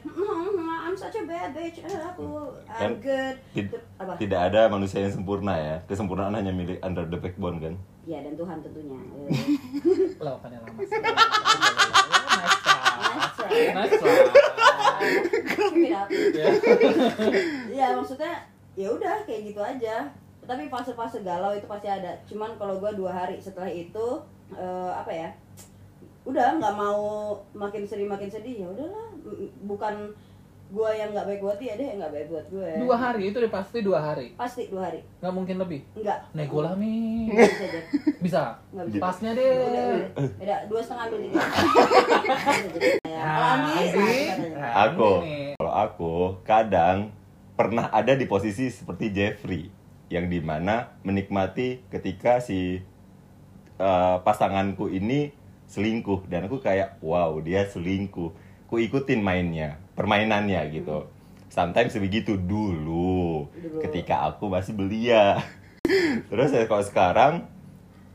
I'm 0.78 0.92
such 0.94 1.16
a 1.16 1.24
bad 1.24 1.52
bitch 1.52 1.80
Eh, 1.80 2.00
aku 2.02 2.52
Kan 2.66 2.80
I'm 2.82 2.94
good 2.98 3.36
tid- 3.50 3.72
apa 3.94 4.12
Tidak 4.14 4.40
ada 4.42 4.68
manusia 4.68 5.00
yang 5.00 5.12
sempurna 5.14 5.52
ya. 5.54 5.76
Kesempurnaan 5.84 6.32
hanya 6.34 6.48
milik 6.50 6.80
under 6.80 7.04
the 7.04 7.16
backbone 7.16 7.56
kan. 7.58 7.74
ya 8.04 8.20
dan 8.20 8.32
Tuhan 8.34 8.56
tentunya 8.58 8.96
Eh, 9.26 10.16
Lawakannya 10.18 10.58
lama 10.58 10.80
sih. 10.82 10.96
Nice 12.28 12.56
try. 13.34 13.72
Nice 13.74 13.96
try. 13.96 14.56
Ya. 15.74 16.02
Iya 17.68 17.86
maksudnya 17.96 18.44
ya 18.74 18.88
udah 18.92 19.24
kayak 19.24 19.52
gitu 19.52 19.60
aja. 19.62 20.10
Tapi 20.48 20.72
fase-fase 20.72 21.20
galau 21.20 21.52
itu 21.52 21.68
pasti 21.68 21.88
ada. 21.88 22.16
Cuman 22.24 22.56
kalau 22.56 22.80
gua 22.80 22.92
dua 22.96 23.12
hari 23.12 23.36
setelah 23.36 23.68
itu 23.68 24.06
eh, 24.54 24.92
apa 24.92 25.12
ya? 25.12 25.28
Udah 26.24 26.56
nggak 26.56 26.74
mau 26.76 27.32
makin 27.56 27.84
sedih 27.84 28.08
makin 28.08 28.28
sedih 28.28 28.64
ya 28.64 28.66
udahlah. 28.68 29.08
Bukan 29.64 29.94
gua 30.68 30.92
yang 30.92 31.16
nggak 31.16 31.24
baik 31.24 31.40
buat 31.40 31.56
dia 31.56 31.80
deh 31.80 31.86
yang 31.88 31.98
nggak 32.04 32.12
baik 32.12 32.26
buat 32.28 32.46
gue. 32.52 32.68
Dua 32.84 32.96
hari 33.00 33.22
itu 33.32 33.36
udah 33.40 33.52
pasti 33.52 33.78
dua 33.80 33.98
hari. 34.04 34.26
Pasti 34.36 34.68
dua 34.68 34.92
hari. 34.92 35.00
Nggak 35.24 35.34
mungkin 35.34 35.56
lebih. 35.56 35.80
Enggak. 35.96 36.18
Nego 36.36 36.58
lah 36.60 36.76
mi. 36.76 37.28
Nggak 37.32 37.48
bisa 37.48 37.64
aja. 37.64 37.80
Bisa. 38.20 38.42
Nggak 38.76 38.86
bisa. 38.92 39.00
Pasnya 39.00 39.30
Udah, 39.32 39.40
deh. 39.40 39.52
udah, 39.56 40.28
beda 40.36 40.56
dua 40.68 40.80
setengah 40.84 41.06
tiga. 41.08 41.40
Ya, 43.08 43.22
Andi. 43.24 43.84
nah, 43.88 43.88
katanya. 43.88 44.76
Aku, 44.92 45.10
kalau 45.56 45.72
aku 45.72 46.14
kadang 46.44 46.98
pernah 47.56 47.88
ada 47.88 48.12
di 48.14 48.28
posisi 48.28 48.68
seperti 48.68 49.10
Jeffrey 49.10 49.72
yang 50.12 50.28
di 50.28 50.38
mana 50.38 50.94
menikmati 51.00 51.82
ketika 51.88 52.44
si 52.44 52.80
eh, 53.80 54.16
pasanganku 54.20 54.92
ini 54.92 55.32
selingkuh 55.68 56.24
dan 56.28 56.48
aku 56.48 56.60
kayak 56.64 56.96
wow 57.04 57.36
dia 57.44 57.68
selingkuh, 57.68 58.32
ku 58.68 58.74
ikutin 58.80 59.20
mainnya, 59.20 59.76
permainannya 59.98 60.62
gitu. 60.70 61.10
Sometimes 61.50 61.90
begitu 61.92 62.38
dulu, 62.38 63.50
Dulu. 63.50 63.82
ketika 63.82 64.30
aku 64.30 64.46
masih 64.46 64.72
belia. 64.72 65.42
Terus 66.30 66.52
ya 66.52 66.64
kalau 66.64 66.84
sekarang 66.84 67.32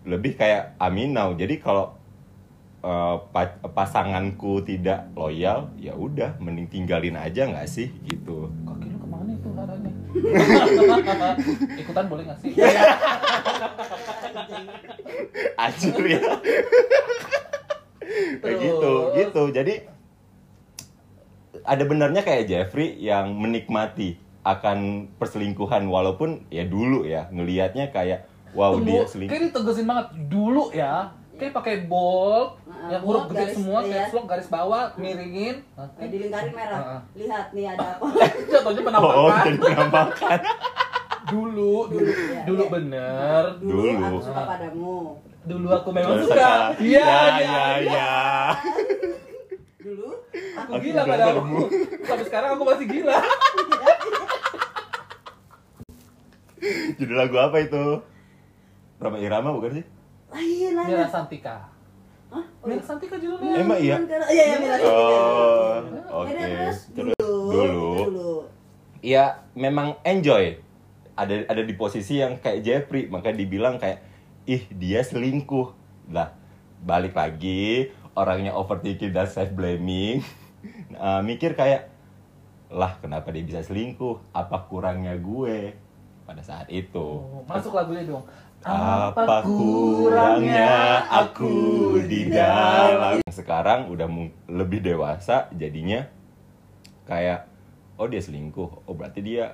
lebih 0.04 0.34
kayak 0.34 0.78
Aminau. 0.78 1.34
Jadi 1.34 1.58
kalau 1.58 1.98
eh, 2.80 3.16
pa- 3.30 3.60
pasanganku 3.66 4.62
tidak 4.62 5.12
loyal, 5.12 5.68
ya 5.76 5.92
udah 5.92 6.38
mending 6.38 6.70
tinggalin 6.70 7.16
aja 7.16 7.44
nggak 7.44 7.66
sih 7.66 7.92
gitu. 8.04 8.48
Kaki 8.64 8.88
lu 8.88 8.98
ke 8.98 9.08
mana 9.08 9.32
itu 9.34 9.50
arahnya? 9.52 9.92
Ikutan 11.82 12.06
boleh 12.06 12.24
nggak 12.24 12.40
sih? 12.40 12.52
Acur 15.56 16.04
ya. 16.14 16.22
Kayak 18.40 18.58
gitu, 18.62 18.92
Terus? 18.94 19.16
gitu. 19.18 19.42
Jadi 19.50 19.74
ada 21.64 21.84
benarnya 21.84 22.22
kayak 22.22 22.44
Jeffrey 22.46 22.96
yang 22.98 23.34
menikmati 23.34 24.16
akan 24.42 24.80
perselingkuhan 25.16 25.88
walaupun 25.88 26.44
ya 26.48 26.64
dulu 26.64 27.04
ya 27.04 27.28
ngelihatnya 27.30 27.90
kayak 27.90 28.28
wow 28.52 28.76
Tunggu, 28.76 28.86
dia 28.86 29.02
selingkuh. 29.06 29.32
kayak 29.32 29.44
ditegesin 29.50 29.86
banget 29.86 30.08
dulu 30.28 30.64
ya. 30.72 31.12
Kayak 31.34 31.54
pakai 31.56 31.76
bold, 31.84 32.62
Uh, 32.84 32.92
yang 32.92 33.00
huruf 33.00 33.32
gede 33.32 33.56
semua, 33.56 33.80
iya. 33.82 34.04
caps 34.04 34.12
lock, 34.12 34.26
garis 34.28 34.50
bawah, 34.52 34.92
miringin. 34.94 35.64
Eh, 35.98 36.08
dilingkarin 36.12 36.52
merah. 36.52 36.80
Heeh. 36.84 37.00
Lihat 37.24 37.48
nih 37.50 37.66
ada 37.66 37.96
apa. 37.96 38.06
Jatuhnya 38.52 38.82
Oh, 38.84 38.86
penampakan. 38.86 39.44
jadi 39.46 39.58
penampakan. 39.64 40.40
Dulu, 41.24 41.74
dulu, 41.88 42.04
Dulu, 42.04 42.12
ya, 42.30 42.42
dulu 42.44 42.60
ya. 42.60 42.70
bener. 42.70 43.44
Dulu, 43.58 43.80
Dulu. 43.80 44.04
aku 44.04 44.20
suka 44.20 44.42
padamu. 44.44 44.96
Dulu 45.42 45.68
aku 45.72 45.90
memang 45.90 46.18
Suka. 46.22 46.54
Iya, 46.76 47.00
ya, 47.00 47.08
iya, 47.08 47.40
ya, 47.40 47.64
iya. 47.80 48.12
Dulu 49.84 50.10
Aku 50.56 50.70
Aku 50.70 50.82
gila 50.82 51.02
padamu. 51.04 51.44
padamu. 51.44 51.60
Sampai 52.08 52.26
sekarang 52.26 52.50
aku 52.56 52.64
masih 52.64 52.86
gila. 52.88 53.18
Judul 56.96 57.18
lagu 57.18 57.36
apa 57.38 57.58
itu? 57.60 57.84
Rama 58.98 59.18
Irama 59.20 59.52
bukan 59.52 59.82
sih? 59.82 59.86
lain 60.32 60.74
lain. 60.74 60.88
Mira 60.90 61.06
Santika. 61.06 61.68
Hah? 62.32 62.42
Oh, 62.58 62.66
Mira 62.66 62.82
Santika 62.82 63.16
judulnya. 63.16 63.60
Emang 63.60 63.78
iya? 63.78 64.00
Iya, 64.00 64.44
iya, 64.48 64.56
Mila 64.58 64.76
Santika. 64.76 64.90
Oh, 64.90 65.76
Ya, 65.84 66.02
oke. 66.10 66.32
terus 66.34 66.78
Terus 66.90 67.14
dulu. 67.14 67.38
dulu. 67.52 67.90
dulu. 68.02 68.32
ya 69.04 69.26
memang 69.52 70.00
enjoy 70.02 70.56
ada 71.14 71.44
ada 71.46 71.62
di 71.62 71.76
posisi 71.76 72.18
yang 72.18 72.40
kayak 72.40 72.64
Jeffrey 72.64 73.06
makanya 73.06 73.38
dibilang 73.38 73.76
kayak 73.76 74.00
ih 74.46 74.64
dia 74.72 75.04
selingkuh 75.04 75.76
lah 76.08 76.32
balik 76.80 77.12
lagi 77.12 77.92
orangnya 78.14 78.54
overthinking 78.54 79.14
dan 79.14 79.26
self 79.26 79.50
blaming 79.54 80.22
mikir 81.28 81.58
kayak 81.58 81.94
lah 82.74 82.98
kenapa 82.98 83.30
dia 83.30 83.46
bisa 83.46 83.62
selingkuh? 83.62 84.34
Apa 84.34 84.66
kurangnya 84.66 85.14
gue? 85.22 85.78
Pada 86.26 86.42
saat 86.42 86.66
itu. 86.74 87.22
Oh, 87.22 87.46
masuk 87.46 87.78
lagunya 87.78 88.10
dong. 88.10 88.26
apa 88.64 89.44
kurangnya 89.44 91.04
aku 91.12 92.00
di 92.08 92.32
dalam? 92.32 93.20
Sekarang 93.28 93.92
udah 93.92 94.08
lebih 94.48 94.80
dewasa 94.80 95.52
jadinya 95.54 96.08
kayak 97.06 97.46
oh 98.00 98.08
dia 98.08 98.24
selingkuh. 98.24 98.88
Oh 98.88 98.96
berarti 98.96 99.20
dia 99.22 99.54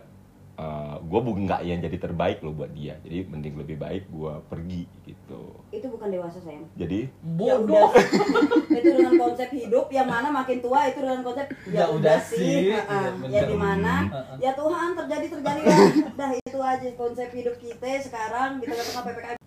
gue 1.00 1.20
bukan 1.20 1.42
nggak 1.42 1.62
yang 1.63 1.80
jadi 1.80 1.98
terbaik 1.98 2.39
loh 2.39 2.51
buat 2.51 2.68
dia 2.70 3.00
jadi 3.00 3.24
mending 3.25 3.56
lebih 3.56 3.75
baik 3.75 4.04
gue 4.08 4.34
pergi 4.46 4.84
gitu 5.04 5.42
Itu 5.70 5.88
bukan 5.89 6.08
dewasa 6.10 6.38
sayang. 6.39 6.68
jadi 6.74 7.08
Ya 7.38 7.56
Bodoh. 7.56 7.89
udah. 7.89 8.04
itu 8.75 8.89
dengan 8.92 9.13
konsep 9.18 9.50
hidup 9.50 9.88
yang 9.88 10.06
mana 10.06 10.28
makin 10.30 10.60
tua 10.60 10.86
itu 10.86 11.00
dengan 11.00 11.22
konsep 11.22 11.48
Ya 11.66 11.88
udah 11.88 12.20
sih. 12.20 12.72
Heeh. 12.72 12.75
Iya, 12.75 13.00
ya 13.00 13.12
bener. 13.16 13.44
di 13.46 13.58
mana 13.58 13.94
Heeh. 14.06 14.36
ya 14.42 14.51
Tuhan 14.54 14.89
terjadi 14.96 15.25
terjadilah 15.32 15.80
dah 16.20 16.32
itu 16.34 16.60
aja 16.60 16.88
konsep 16.94 17.30
hidup 17.30 17.56
kita 17.56 17.88
sekarang 18.01 18.60
di 18.60 18.66
tengah-tengah 18.66 19.04
ppkm 19.06 19.38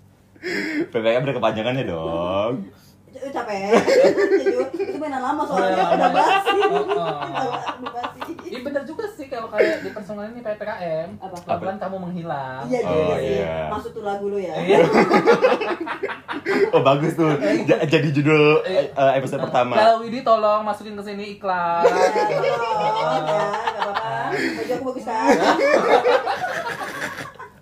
PPKM 0.88 1.22
berkepanjangannya 1.24 1.84
dong 1.84 2.54
capek 3.12 3.76
Jadi, 4.42 4.56
itu 4.84 4.96
mainan 4.96 5.20
lama 5.20 5.42
soalnya 5.42 5.84
udah 5.86 6.10
basi 6.10 6.50
Heeh. 6.54 7.50
udah 7.78 7.92
basi 7.92 8.20
Iya 8.42 8.58
bener 8.60 8.82
juga 8.82 9.04
sih 9.08 9.26
kalau 9.26 9.48
kayak 9.48 9.80
di 9.80 9.90
personal 9.90 10.26
ini 10.26 10.40
PPKM. 10.40 11.08
Pelan-pelan 11.16 11.76
kamu 11.78 11.96
menghilang. 11.98 12.62
iya 12.66 12.80
Oh, 12.82 12.92
juga 12.94 13.16
sih 13.18 13.36
iya. 13.38 13.56
masuk 13.68 13.90
tuh 13.92 14.02
lagu 14.02 14.26
lu 14.26 14.36
ya 14.36 14.52
Iya. 14.54 14.78
oh 16.74 16.82
bagus 16.82 17.12
tuh 17.14 17.32
Ja- 17.64 17.80
jadi 17.82 18.08
judul 18.10 18.60
eh, 18.64 18.88
episode 19.14 19.40
pertama 19.40 19.74
Kalau 19.74 19.96
Widi 20.00 20.20
tolong 20.20 20.60
masukin 20.62 20.92
ke 20.94 21.02
sini 21.02 21.24
iklan. 21.34 21.82
Ya, 21.82 21.92
ya, 21.92 23.40
apa-apa. 23.78 24.32
Baju 24.32 24.72
aku 24.72 24.84
bagus 24.86 25.04
kan? 25.04 25.26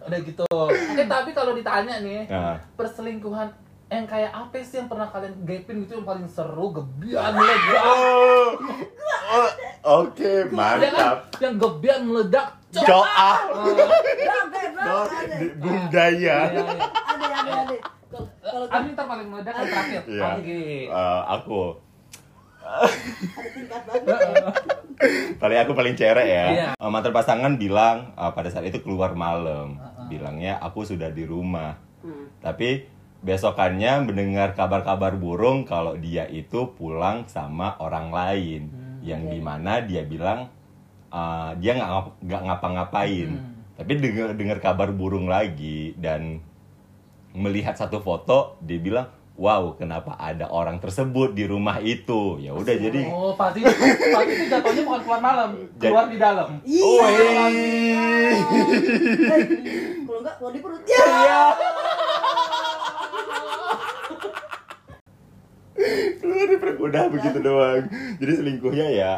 Udah 0.02 0.18
gitu. 0.20 0.46
Oke, 0.50 1.04
tapi 1.04 1.30
kalau 1.30 1.52
ditanya 1.52 2.00
nih, 2.00 2.26
Nah. 2.26 2.58
perselingkuhan 2.74 3.46
yang 3.90 4.06
kayak 4.06 4.30
apa 4.30 4.54
sih 4.62 4.78
yang 4.78 4.86
pernah 4.86 5.04
kalian 5.04 5.34
gapin 5.42 5.82
gitu 5.82 5.98
yang 5.98 6.06
paling 6.06 6.22
seru, 6.24 6.70
gebian, 6.70 7.34
meledak. 7.34 7.82
oh, 9.34 9.50
oke 10.00 10.22
Ya 10.22 10.46
kan? 10.46 10.54
mantap 10.54 11.18
Yang 11.36 11.54
gebian, 11.58 12.00
meledak. 12.06 12.46
Bram, 12.70 13.02
Oh, 14.80 15.04
ada. 15.04 15.34
di- 15.36 15.52
budaya 15.58 16.36
Iya, 16.46 16.46
iya. 16.46 16.62
Ada, 16.62 17.26
ada, 17.26 17.50
ada. 17.66 17.76
Kalau 18.40 18.66
Abi 18.70 18.88
ntar 18.90 19.06
paling 19.06 19.26
meledak 19.26 19.52
yang 19.52 19.68
terakhir. 19.68 20.00
Iya. 20.06 20.22
Anggi. 20.32 20.64
Eh, 20.86 21.20
aku 21.28 21.60
paling 25.40 25.58
aku 25.58 25.72
paling 25.72 25.94
cerek 25.96 26.24
ya. 26.24 26.44
Iya. 26.48 26.68
Eh, 26.72 26.88
mantan 26.88 27.10
pasangan 27.10 27.52
bilang 27.56 28.12
eh, 28.12 28.30
pada 28.30 28.46
saat 28.46 28.64
itu 28.64 28.78
keluar 28.80 29.12
malam, 29.14 29.74
Heeh. 29.74 30.06
bilangnya 30.08 30.52
aku 30.60 30.84
sudah 30.84 31.08
di 31.10 31.24
rumah. 31.24 31.76
Hmm. 32.00 32.28
Tapi 32.40 32.84
besokannya 33.20 34.00
mendengar 34.02 34.52
kabar-kabar 34.52 35.12
burung 35.14 35.62
kalau 35.62 35.92
dia 35.94 36.24
itu 36.24 36.72
pulang 36.72 37.24
sama 37.26 37.76
orang 37.76 38.08
lain, 38.08 38.62
Hmm, 38.66 38.98
yang 39.00 39.22
oke. 39.24 39.30
di 39.30 39.40
mana 39.40 39.72
dia 39.80 40.02
bilang 40.02 40.48
eh, 41.08 41.50
dia 41.58 41.74
nggak 41.74 41.90
nggak 42.22 42.42
ngapa-ngapain. 42.44 43.30
Hmm. 43.30 43.52
Tapi 43.74 43.92
dengar 43.96 44.28
dengar 44.32 44.58
kabar 44.58 44.88
burung 44.90 45.26
lagi 45.26 45.92
dan 45.94 46.40
melihat 47.32 47.74
satu 47.74 47.98
foto, 47.98 48.60
dia 48.60 48.76
bilang, 48.76 49.06
wow 49.34 49.72
kenapa 49.72 50.14
ada 50.14 50.46
orang 50.46 50.76
tersebut 50.76 51.32
di 51.32 51.44
rumah 51.44 51.78
itu? 51.78 52.36
Ya 52.38 52.52
udah 52.52 52.74
jadi. 52.74 53.08
Oh, 53.08 53.32
pasti 53.32 53.64
pasti 53.64 54.32
itu 54.32 54.44
jatuhnya 54.46 54.82
bukan 54.82 55.00
keluar 55.00 55.20
malam, 55.20 55.50
keluar 55.76 56.06
di 56.06 56.16
dalam. 56.16 56.60
Iya. 56.62 57.04
Wih. 57.04 58.36
Eh, 59.30 59.46
Kalau 60.04 60.20
enggak, 60.20 60.34
kalau 60.36 60.50
di 60.50 60.60
perut. 60.60 60.80
Ya. 60.84 61.00
Iya. 61.00 61.42
Keluar 66.16 66.46
di 66.46 66.56
perut. 66.56 66.76
Udah 66.82 67.04
begitu 67.06 67.38
doang. 67.38 67.82
Jadi 68.16 68.32
selingkuhnya 68.34 68.86
ya 68.88 69.12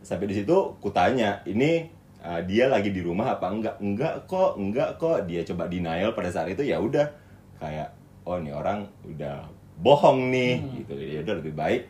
sampai 0.00 0.26
di 0.26 0.36
situ 0.36 0.56
kutanya 0.78 1.44
ini 1.44 1.86
uh, 2.18 2.40
dia 2.42 2.66
lagi 2.66 2.88
di 2.88 2.98
rumah 2.98 3.32
apa 3.32 3.46
enggak? 3.46 3.76
Enggak 3.78 4.26
kok, 4.26 4.56
enggak 4.56 4.96
kok. 4.96 5.24
Dia 5.24 5.44
coba 5.44 5.66
denial 5.66 6.10
pada 6.10 6.28
saat 6.28 6.48
itu 6.48 6.62
ya 6.62 6.76
udah 6.76 7.06
kayak 7.56 7.92
oh 8.22 8.36
ini 8.36 8.50
orang 8.50 8.84
udah 9.04 9.44
bohong 9.76 10.28
nih 10.28 10.52
Hmm. 10.56 10.72
gitu. 10.78 10.92
Ya 10.94 11.20
udah 11.20 11.34
lebih 11.36 11.54
baik 11.54 11.82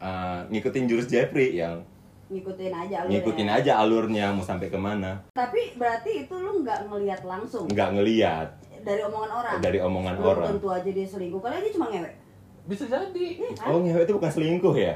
uh, 0.00 0.46
ngikutin 0.48 0.84
jurus 0.86 1.06
Jeffrey 1.06 1.54
yang 1.54 1.82
Ngikutin 2.30 2.70
aja 2.70 2.94
alurnya. 2.96 3.10
ngikutin 3.12 3.48
aja 3.50 3.72
alurnya 3.76 4.26
mau 4.30 4.44
sampai 4.44 4.70
ke 4.70 4.78
mana. 4.78 5.18
Tapi 5.30 5.74
berarti 5.74 6.22
itu 6.22 6.30
lu 6.32 6.62
nggak 6.62 6.86
ngelihat 6.86 7.22
langsung 7.24 7.66
Enggak 7.66 7.90
ngeliat 7.92 8.48
dari 8.80 9.02
omongan 9.02 9.30
orang. 9.34 9.58
dari 9.58 9.78
omongan 9.78 10.14
Belum 10.14 10.30
orang. 10.30 10.46
tentu 10.54 10.68
aja 10.70 10.86
dia 10.88 11.04
selingkuh. 11.04 11.36
Kali 11.36 11.58
dia 11.60 11.72
cuma 11.74 11.90
ngewek. 11.90 12.14
Bisa 12.70 12.84
jadi. 12.86 13.26
Iya 13.36 13.50
kan? 13.52 13.66
Oh, 13.66 13.78
ngewe 13.80 14.00
itu 14.00 14.14
bukan 14.14 14.30
selingkuh 14.30 14.72
ya? 14.72 14.94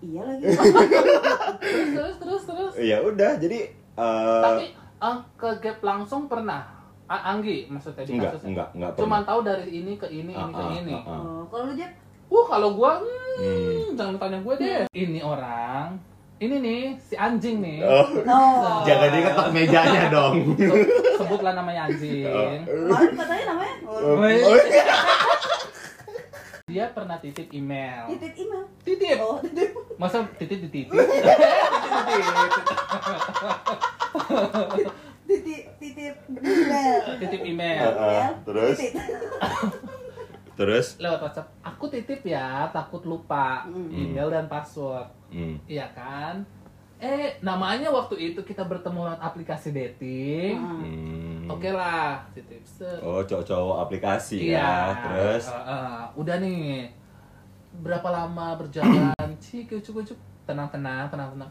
Iya 0.00 0.20
lagi. 0.20 0.44
Terus 1.62 1.88
terus 1.88 2.14
terus 2.18 2.42
terus. 2.44 2.72
Ya 2.76 2.98
udah, 3.00 3.38
jadi 3.38 3.70
eh, 3.94 4.42
Tapi 4.42 4.64
ah, 4.98 5.22
ke 5.32 5.48
gap 5.58 5.78
langsung 5.80 6.26
pernah. 6.26 6.66
A- 7.04 7.30
Anggi 7.30 7.68
maksudnya 7.68 8.02
di 8.02 8.16
enggak, 8.16 8.32
kasusnya. 8.32 8.48
enggak, 8.50 8.68
enggak 8.72 8.90
Cuma 8.96 9.06
pernah. 9.14 9.28
tahu 9.28 9.40
dari 9.44 9.66
ini 9.70 9.92
ke 9.94 10.06
ini, 10.08 10.32
ini 10.32 10.34
Ah, 10.34 10.48
ke 10.48 10.58
ah, 10.60 10.70
ini. 10.72 10.92
ah, 10.92 11.02
ah. 11.04 11.20
Oh, 11.20 11.42
kalau 11.46 11.64
lu 11.68 11.74
Jep? 11.74 11.92
Uh, 12.26 12.44
kalau 12.44 12.68
gua 12.72 12.92
Hmm. 13.32 13.38
hmm, 13.38 13.86
jangan 13.94 14.16
tanya 14.18 14.38
gue 14.38 14.54
deh. 14.56 14.80
Ini 14.92 15.20
orang, 15.20 15.96
ini 16.38 16.56
nih 16.58 16.82
si 16.98 17.14
anjing 17.14 17.60
nih. 17.60 17.80
Oh, 17.80 18.04
Oh. 18.24 18.80
jangan 18.82 19.08
diketok 19.10 19.48
mejanya 19.50 20.02
dong. 20.14 20.34
Se- 20.52 20.88
Sebutlah 21.16 21.52
namanya 21.54 21.86
anjing. 21.86 22.24
Kemarin 22.64 23.12
katanya 23.14 23.44
namanya 23.46 23.74
oh, 23.84 24.16
Oh, 24.18 24.56
Dia 26.72 26.88
pernah 26.88 27.20
titip 27.20 27.52
email. 27.52 28.08
titip 28.08 28.32
email. 28.34 28.64
Titip. 28.80 29.16
Oh, 29.20 29.36
titip. 29.38 29.76
Masa 30.00 30.24
titip 30.34 30.58
titip 30.64 30.88
Titip 35.22 35.64
titip 35.78 36.14
email. 36.30 37.00
Titip 37.18 37.42
email. 37.42 37.84
Ah. 37.90 38.00
Email, 38.02 38.32
Terus? 38.42 38.78
Terus, 40.52 40.86
Lewat 40.96 41.20
WhatsApp. 41.22 41.48
Aku 41.62 41.88
titip 41.88 42.20
ya, 42.22 42.68
takut 42.68 43.00
lupa 43.02 43.64
Hmm. 43.64 43.88
email 43.88 44.28
dan 44.28 44.46
password. 44.46 45.08
hmm, 45.28 45.56
Iya 45.64 45.88
kan? 45.92 46.44
Eh, 47.02 47.34
namanya 47.42 47.90
waktu 47.90 48.14
itu 48.30 48.46
kita 48.46 48.62
bertemu 48.62 49.10
lewat 49.10 49.20
aplikasi 49.20 49.74
dating. 49.74 50.54
Hmm. 50.54 50.78
hmm. 50.78 51.50
Oke 51.50 51.74
lah, 51.74 52.22
titip. 52.30 52.62
Oh, 53.02 53.18
cowok-cowok 53.26 53.76
aplikasi 53.82 54.54
Iya. 54.54 54.62
ya. 54.62 54.74
Terus, 55.02 55.44
Eh, 55.50 55.58
eh, 55.66 55.98
udah 56.14 56.36
nih. 56.38 56.94
Berapa 57.82 58.06
lama 58.06 58.54
berjalan? 58.54 59.28
Cik, 59.42 59.82
cukup 59.82 60.06
cukup. 60.06 60.22
Tenang, 60.46 60.70
tenang, 60.70 61.10
tenang, 61.10 61.34
tenang. 61.34 61.50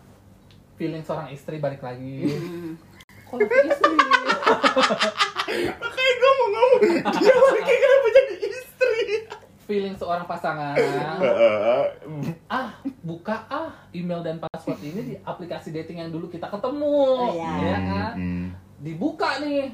Feeling 0.80 1.04
seorang 1.04 1.28
istri 1.36 1.60
balik 1.60 1.84
lagi. 1.84 2.32
Hmm. 2.32 2.80
Kok 3.28 3.40
istri? 3.44 3.92
makanya 5.84 6.14
gue 6.16 6.32
mau 6.32 6.48
ngomong, 6.48 6.84
dia 7.12 7.36
lagi 7.36 7.74
kenapa 7.76 8.08
jadi 8.16 8.36
istri? 8.40 9.04
Feeling 9.68 9.96
seorang 10.00 10.24
pasangan. 10.24 10.76
Ah, 12.48 12.76
buka 13.02 13.48
ah 13.48 13.72
email 13.92 14.20
dan 14.20 14.36
password 14.62 14.86
ini 14.86 15.02
di 15.02 15.16
aplikasi 15.18 15.74
dating 15.74 16.06
yang 16.06 16.14
dulu 16.14 16.30
kita 16.30 16.46
ketemu, 16.46 16.86
Oh, 16.94 17.34
iya. 17.34 17.50
ya 17.58 17.80
kan? 17.82 18.14
Hmm. 18.14 18.46
Dibuka 18.78 19.42
nih, 19.42 19.74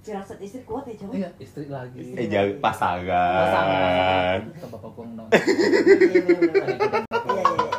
Firasat 0.00 0.40
istri 0.40 0.64
kuat 0.64 0.88
ya 0.88 0.96
cowok. 0.98 1.14
iya 1.14 1.28
istri 1.36 1.68
lagi. 1.68 2.00
Eh, 2.16 2.26
jangan 2.26 2.58
pasangan. 2.58 3.38
Pasangan. 3.44 4.38
Kata 4.56 4.66
bapak 4.72 4.90
gua 4.96 5.04
nong. 5.04 5.28
Iya, 5.30 6.16
iya, 6.16 7.44
iya. 7.44 7.70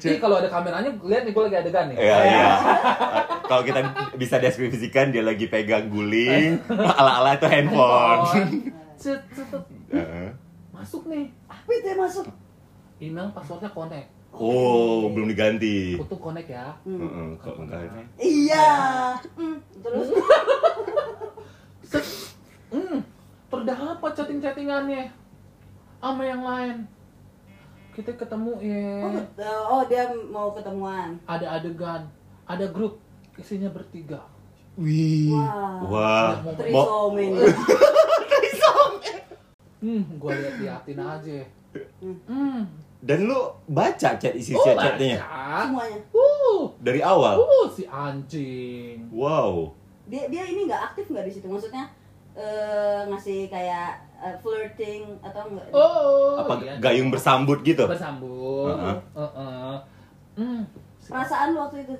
Ih, 0.00 0.18
kalau 0.18 0.40
ada 0.40 0.48
kameranya, 0.48 0.90
lihat 0.96 1.22
nih 1.28 1.32
gue 1.36 1.42
lagi 1.44 1.56
adegan 1.60 1.84
nih. 1.92 1.96
Iya, 2.00 2.18
iya. 2.24 2.50
Kalau 3.52 3.62
kita 3.62 3.80
bisa 4.16 4.40
deskripsikan 4.40 5.12
dia 5.12 5.20
lagi 5.20 5.44
pegang 5.44 5.92
guling, 5.92 6.56
ala-ala 6.98 7.36
itu 7.36 7.46
handphone. 7.52 8.24
Cet, 8.96 9.20
cet, 9.36 9.44
cet. 9.52 9.64
Heeh. 9.92 10.28
Masuk 10.72 11.04
nih. 11.06 11.28
Apa 11.46 11.68
itu 11.68 11.86
yang 11.86 12.00
masuk? 12.00 12.26
Email 13.02 13.34
passwordnya 13.34 13.66
connect. 13.74 14.06
Oh, 14.30 15.10
belum 15.10 15.26
diganti. 15.34 15.98
Foto 15.98 16.16
connect 16.22 16.48
ya. 16.54 16.70
Hmm. 16.86 17.02
Heeh, 17.02 17.28
kok 17.42 17.56
enggak 17.58 17.80
ini? 17.90 18.02
Iya. 18.22 18.70
Hmm, 19.34 19.58
Terus. 19.82 20.08
Hmm. 22.72 23.04
Terdapat 23.52 24.16
chatting-chattingannya 24.16 25.12
sama 26.00 26.24
yang 26.24 26.40
lain. 26.40 26.88
Kita 27.92 28.16
ketemu 28.16 28.56
ya. 28.64 29.12
oh, 29.44 29.76
oh 29.76 29.82
dia 29.84 30.08
mau 30.32 30.56
ketemuan. 30.56 31.20
Ada 31.28 31.60
adegan, 31.60 32.08
ada 32.48 32.64
grup 32.72 32.96
isinya 33.36 33.68
bertiga. 33.68 34.24
Wih. 34.80 35.36
Wah. 35.36 35.84
Wah. 35.84 36.40
Mau 36.40 36.56
Trisom 36.56 37.20
ini. 37.20 37.44
Hmm, 39.82 40.02
gua 40.16 40.32
lihat 40.32 40.56
liatin 40.62 40.96
aja. 41.02 41.38
Hmm. 42.00 42.70
Dan 43.02 43.26
lu 43.26 43.34
baca 43.66 44.14
chat 44.14 44.30
isi 44.32 44.54
Oh, 44.54 44.62
chat-chatnya 44.62 45.18
baca. 45.18 45.66
Semuanya. 45.66 45.98
Uh, 46.08 46.62
dari 46.78 47.00
awal. 47.00 47.34
uh, 47.36 47.66
si 47.66 47.82
anjing. 47.84 49.10
Wow. 49.10 49.74
Dia 50.04 50.26
dia 50.26 50.44
ini 50.44 50.64
nggak 50.64 50.82
aktif 50.88 51.06
nggak 51.08 51.26
di 51.26 51.32
situ? 51.32 51.46
Maksudnya 51.46 51.90
eh, 52.32 53.02
ngasih 53.04 53.46
kayak 53.46 53.92
eh, 54.16 54.36
flirting 54.38 55.04
atau 55.20 55.42
enggak? 55.44 55.66
Oh, 55.70 56.38
Apa 56.38 56.54
iya. 56.60 56.74
gayung 56.78 57.10
bersambut 57.10 57.60
gitu? 57.60 57.84
bersambut. 57.84 58.70
Heeh. 58.72 58.96
Heeh. 59.12 59.74
Hmm. 60.32 60.62
si- 60.96 61.10
Perasaan 61.10 61.52
lu 61.52 61.60
waktu 61.60 61.82
itu? 61.82 61.96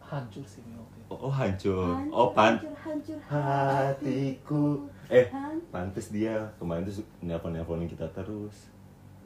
hancur 0.00 0.40
sih 0.42 0.60
ini 0.62 0.72
waktu 0.74 0.96
itu. 0.98 1.12
Oh, 1.12 1.28
hancur. 1.28 1.92
Hancur, 1.94 2.16
Oh, 2.16 2.28
pan 2.32 2.56
hancur, 2.56 2.72
hancur 2.80 3.18
hatiku. 3.28 4.64
Eh, 5.06 5.24
pantes 5.68 6.08
dia 6.08 6.32
kemarin 6.56 6.84
tuh 6.84 7.00
nelpon-nelponin 7.20 7.84
kita 7.86 8.08
terus. 8.10 8.72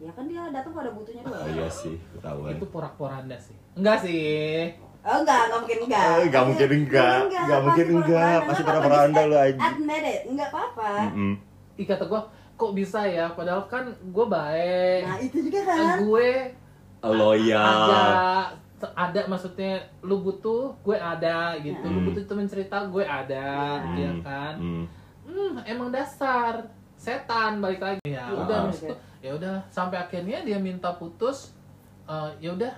Ya 0.02 0.10
kan 0.10 0.24
dia 0.26 0.42
datang 0.50 0.74
pada 0.74 0.90
butuhnya 0.90 1.22
doang. 1.22 1.38
Oh 1.38 1.48
iya 1.48 1.68
sih, 1.70 1.94
ketahuan. 2.12 2.58
Itu 2.58 2.66
porak-poranda 2.68 3.36
sih. 3.38 3.54
Enggak 3.72 4.02
sih. 4.02 4.74
Oh 5.02 5.18
enggak, 5.18 5.40
enggak 5.46 5.60
mungkin 5.60 5.78
enggak. 5.82 6.02
Eh, 6.02 6.24
nggak 6.26 6.44
mungkin 6.44 6.68
enggak. 6.76 7.18
Nggak 7.30 7.60
mungkin 7.62 7.86
enggak. 7.92 8.36
Pasti 8.40 8.50
Enggak 8.52 8.66
pura-pura 8.68 8.90
apa-apa, 8.92 9.08
anda 9.08 9.22
lu 9.24 9.36
aja. 9.36 9.60
Admit 9.64 10.02
it, 10.04 10.20
enggak 10.26 10.48
apa-apa. 10.50 10.90
Mm-mm. 11.06 11.32
Ih 11.74 11.86
kata 11.86 12.04
gua, 12.04 12.20
kok 12.52 12.72
bisa 12.72 13.00
ya? 13.04 13.26
Padahal 13.30 13.62
kan 13.64 13.84
gue 13.88 14.26
baik. 14.28 15.02
Nah, 15.04 15.18
itu 15.18 15.36
juga 15.40 15.58
Eh, 15.60 15.66
kan. 15.66 15.96
gue 16.00 16.28
Loyal. 17.02 17.58
ada 17.88 18.04
ada 18.82 19.20
maksudnya 19.24 19.72
lu 20.00 20.18
butuh 20.20 20.74
gue 20.80 20.94
ada 20.94 21.54
gitu 21.56 21.78
lu 21.80 21.98
Hmm. 21.98 22.06
butuh 22.10 22.22
temen 22.24 22.46
cerita 22.46 22.82
gue 22.84 23.02
ada 23.02 23.78
Hmm. 23.80 23.94
ya 23.94 24.12
kan 24.20 24.54
Hmm. 24.58 24.84
hmm 25.22 25.54
emang 25.64 25.90
dasar 25.90 26.66
setan 27.02 27.58
balik 27.58 27.82
lagi 27.82 27.98
ya 28.06 28.30
udah 28.30 28.56
habis 28.64 28.78
itu 28.80 28.94
ya 29.18 29.30
udah 29.32 29.58
sampai 29.68 29.98
akhirnya 29.98 30.38
dia 30.40 30.56
minta 30.56 30.94
putus 30.94 31.58
Eh, 32.02 32.30
ya 32.40 32.50
udah 32.50 32.70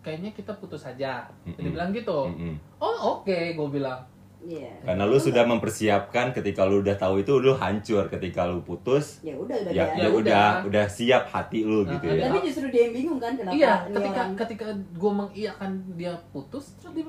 kayaknya 0.00 0.32
kita 0.32 0.52
putus 0.54 0.82
aja 0.82 1.28
dia 1.42 1.52
Mm-mm. 1.54 1.68
bilang 1.70 1.92
gitu 1.92 2.24
Mm-mm. 2.26 2.56
oh 2.78 2.96
oke 3.14 3.28
gue 3.50 3.68
bilang 3.70 4.00
Iya. 4.40 4.76
Karena 4.82 5.04
lu 5.04 5.16
sudah 5.16 5.40
mempersiapkan 5.42 6.28
ketika 6.30 6.64
lu 6.64 6.80
udah 6.80 6.92
tahu 6.94 7.16
itu 7.18 7.32
lu 7.34 7.52
hancur 7.54 8.04
ketika 8.06 8.44
lu 8.44 8.60
putus. 8.60 9.20
Ya 9.20 9.32
udah 9.32 9.56
udah 9.58 9.72
Ya, 9.72 9.84
dia. 9.86 9.88
ya 9.90 9.96
Ya 9.96 10.08
udah, 10.10 10.16
udah. 10.60 10.68
udah 10.68 10.84
siap 10.86 11.24
hati 11.26 11.64
lu 11.64 11.80
Nah, 11.80 11.96
gitu 11.96 12.06
ada- 12.06 12.16
ya. 12.18 12.24
Tapi 12.26 12.38
justru 12.44 12.66
dia 12.68 12.82
yang 12.82 12.94
bingung 12.94 13.16
kan 13.18 13.32
kenapa 13.34 13.52
iya 13.54 13.72
ketika 13.86 14.20
orang- 14.22 14.36
ketika 14.36 14.66
gue 14.92 15.12
mengiyakan 15.14 15.70
dia 15.94 16.12
putus 16.28 16.76
terus 16.76 16.92
dia 16.92 17.08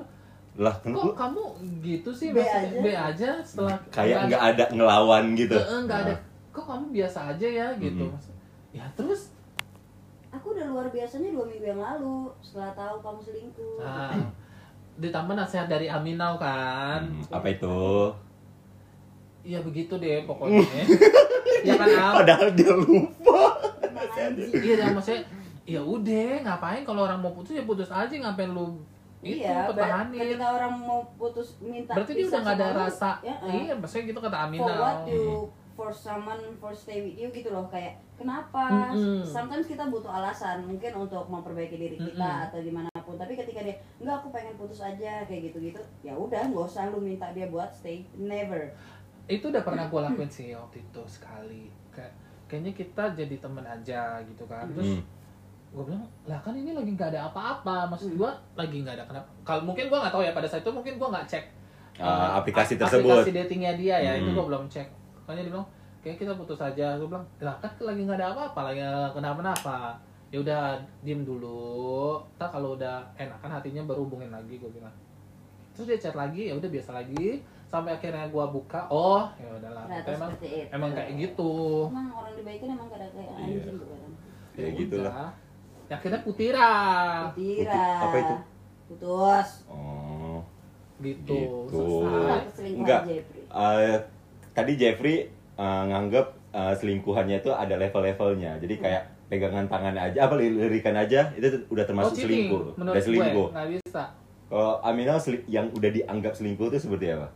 Lah, 0.56 0.72
kok 0.74 0.84
kenapa? 0.86 1.12
kamu 1.14 1.42
gitu 1.82 2.10
sih 2.10 2.28
B 2.30 2.40
aja. 2.40 2.68
B 2.74 2.86
aja 2.88 3.28
setelah 3.42 3.76
Kayak 3.90 4.18
nggak 4.26 4.42
ada 4.46 4.64
ngelawan 4.70 5.24
gitu. 5.34 5.56
Heeh, 5.56 5.78
nggak 5.82 5.98
ada 6.02 6.14
Nah. 6.14 6.20
Kok 6.56 6.64
kamu 6.64 6.86
biasa 6.90 7.18
aja 7.30 7.44
ya 7.46 7.66
gitu 7.76 8.00
Mm-mm. 8.02 8.16
Maksud- 8.16 8.36
ya 8.72 8.84
terus 8.94 9.36
Aku 10.28 10.52
udah 10.52 10.66
luar 10.66 10.88
biasanya 10.88 11.28
dua 11.30 11.44
minggu 11.44 11.64
yang 11.66 11.80
lalu 11.80 12.28
setelah 12.38 12.68
tahu 12.70 12.96
kamu 12.98 13.20
selingkuh. 13.22 13.76
nah, 13.78 14.12
ditambah 14.98 15.34
nasihat 15.34 15.64
dari 15.66 15.86
Aminau 15.86 16.36
kan 16.36 17.00
Hmm, 17.02 17.24
apa 17.30 17.46
itu? 17.46 17.80
Iya 19.42 19.62
begitu 19.62 19.94
deh 19.94 20.24
pokoknya 20.24 20.60
ya 21.66 21.74
kan 21.74 21.88
Am? 21.88 22.12
Padahal 22.18 22.48
dia 22.50 22.72
lupa. 22.74 23.54
Iya 24.52 24.74
dan 24.76 24.90
maksudnya 24.92 25.22
ya 25.64 25.80
udah 25.80 26.42
ngapain 26.42 26.82
kalau 26.82 27.04
orang 27.04 27.18
mau 27.18 27.32
putus 27.32 27.54
ya 27.54 27.64
putus 27.64 27.88
aja 27.88 28.10
ngapain 28.12 28.48
lu 28.48 28.76
itu 29.18 29.40
iya, 29.40 29.66
ber- 29.66 29.74
pertahanin 29.74 30.18
ketika 30.20 30.46
orang 30.52 30.74
mau 30.76 31.00
putus 31.16 31.58
minta 31.58 31.90
berarti 31.90 32.12
dia 32.12 32.26
udah 32.28 32.40
nggak 32.40 32.56
ada 32.56 32.68
rasa 32.76 33.10
ya, 33.20 33.34
eh. 33.40 33.52
iya 33.64 33.72
maksudnya 33.74 34.04
gitu 34.06 34.20
kata 34.20 34.38
Aminau 34.38 35.50
for 35.76 35.88
someone 35.88 36.40
for 36.56 36.72
stay 36.72 36.98
with 37.00 37.14
you 37.14 37.28
gitu 37.30 37.48
loh 37.48 37.64
kayak 37.66 37.94
kenapa 38.14 38.90
Mm-mm. 38.90 39.20
sometimes 39.22 39.64
kita 39.64 39.84
butuh 39.84 40.08
alasan 40.10 40.64
mungkin 40.64 40.88
untuk 40.96 41.24
memperbaiki 41.26 41.76
diri 41.76 41.96
kita 41.96 42.16
Mm-mm. 42.16 42.46
atau 42.48 42.58
di 42.58 42.70
mana 42.70 42.88
pun 42.96 43.14
tapi 43.14 43.32
ketika 43.34 43.60
dia 43.60 43.76
enggak 43.96 44.16
aku 44.16 44.28
pengen 44.30 44.56
putus 44.56 44.80
aja 44.80 45.20
kayak 45.22 45.52
gitu 45.52 45.60
gitu 45.62 45.76
ya 46.00 46.10
udah 46.10 46.42
nggak 46.42 46.64
usah 46.64 46.88
lu 46.88 46.98
minta 46.98 47.28
dia 47.30 47.46
buat 47.46 47.68
stay 47.70 48.02
never 48.14 48.72
itu 49.26 49.44
udah 49.44 49.60
pernah 49.60 49.84
gue 49.84 50.00
lakuin 50.02 50.26
sih 50.26 50.50
waktu 50.50 50.80
itu 50.80 51.02
sekali 51.06 51.68
kayak 51.90 52.10
kayaknya 52.46 52.72
kita 52.72 53.04
jadi 53.12 53.36
temen 53.36 53.62
aja 53.62 54.00
gitu 54.22 54.44
kan 54.44 54.64
terus 54.70 54.96
Hmm. 54.96 55.04
gue 55.74 55.84
bilang 55.84 56.04
lah 56.24 56.40
kan 56.40 56.54
ini 56.54 56.72
lagi 56.72 56.88
nggak 56.88 57.10
ada 57.10 57.28
apa-apa 57.28 57.84
maksud 57.86 58.08
Hmm. 58.08 58.18
gue 58.18 58.30
lagi 58.56 58.76
nggak 58.80 58.94
ada 58.94 59.04
kenapa 59.04 59.28
kalau 59.42 59.62
mungkin 59.62 59.86
gue 59.86 59.98
nggak 59.98 60.08
tahu 60.10 60.22
ya 60.22 60.32
pada 60.32 60.46
saat 60.46 60.62
itu 60.62 60.70
mungkin 60.70 60.94
gue 60.94 61.08
nggak 61.10 61.26
cek 61.26 61.44
eh, 61.96 62.28
aplikasi 62.32 62.72
ap- 62.74 62.80
tersebut. 62.82 63.12
aplikasi 63.12 63.30
datingnya 63.34 63.72
dia 63.74 63.96
ya 63.98 64.12
itu 64.14 64.24
Hmm. 64.26 64.36
gue 64.36 64.44
belum 64.46 64.64
cek 64.66 64.88
makanya 65.26 65.42
dia 65.42 65.52
bilang 65.52 65.68
kayak 66.00 66.16
kita 66.16 66.32
putus 66.32 66.62
aja. 66.62 66.94
Gue 66.94 67.10
bilang 67.10 67.26
lah 67.42 67.58
kan 67.58 67.70
lagi 67.82 68.00
nggak 68.00 68.14
ada 68.16 68.26
apa-apa 68.30 68.60
lagi 68.62 68.78
nggak 68.78 69.12
kenapa-napa. 69.12 69.98
Ya 70.30 70.38
udah 70.38 70.78
diem 71.02 71.26
dulu. 71.26 72.22
Tak 72.38 72.54
kalau 72.54 72.78
udah 72.78 73.02
enakan 73.14 73.50
hatinya 73.52 73.82
baru 73.82 74.06
hubungin 74.06 74.30
lagi 74.30 74.54
gue 74.54 74.70
bilang. 74.70 74.94
Terus 75.74 75.90
dia 75.90 75.98
chat 75.98 76.14
lagi 76.14 76.46
ya 76.46 76.54
udah 76.54 76.70
biasa 76.70 76.94
lagi. 76.94 77.42
Sampai 77.66 77.98
akhirnya 77.98 78.30
gue 78.30 78.44
buka 78.46 78.86
oh 78.86 79.26
ya 79.36 79.50
udahlah. 79.50 79.84
Itu 79.90 80.10
emang 80.14 80.30
itu. 80.38 80.46
emang 80.70 80.90
kayak 80.94 81.10
gitu. 81.18 81.52
Emang 81.90 82.06
orang 82.14 82.34
dibaikin 82.38 82.68
emang 82.70 82.86
kadang 82.86 83.10
kayak 83.10 83.30
Iya. 83.34 83.42
anjing 83.58 83.74
tuh 83.74 83.86
kadang 83.90 84.12
Ya 84.56 84.68
gitu 84.72 84.96
lah. 85.02 85.28
Ya 85.86 85.94
akhirnya 85.98 86.20
putira. 86.22 86.70
Tira 87.34 87.86
Apa 88.00 88.16
itu? 88.22 88.34
putus. 88.86 89.48
Oh. 89.66 90.38
gitu, 90.96 91.68
Gitu. 91.68 91.84
selesai. 92.00 92.40
Keselingkuhan 92.48 92.80
Enggak. 92.80 93.00
Eh, 93.52 93.98
tadi 94.56 94.72
Jeffrey 94.74 95.28
eh, 95.54 95.82
nganggep 95.84 96.26
eh, 96.50 96.74
selingkuhannya 96.74 97.36
itu 97.38 97.52
ada 97.52 97.76
level-levelnya. 97.76 98.56
Jadi 98.56 98.74
kayak 98.76 99.02
pegangan 99.26 99.66
tangan 99.66 99.92
aja, 99.92 100.18
apa 100.22 100.34
lirikan 100.34 100.94
aja 100.94 101.28
itu 101.34 101.66
udah 101.68 101.84
termasuk 101.84 102.10
oh, 102.10 102.16
cheating, 102.16 102.46
selingkuh. 102.46 102.62
menurut 102.76 102.94
Udah 102.94 103.04
selingkuh. 103.04 103.46
gue 103.46 103.54
nggak 103.54 103.68
bisa 103.76 104.02
Kalau 104.46 104.78
Aminah 104.80 105.18
seli- 105.18 105.42
yang 105.46 105.66
udah 105.68 105.90
dianggap 105.90 106.32
selingkuh 106.32 106.70
itu 106.70 106.78
seperti 106.80 107.10
apa? 107.10 107.26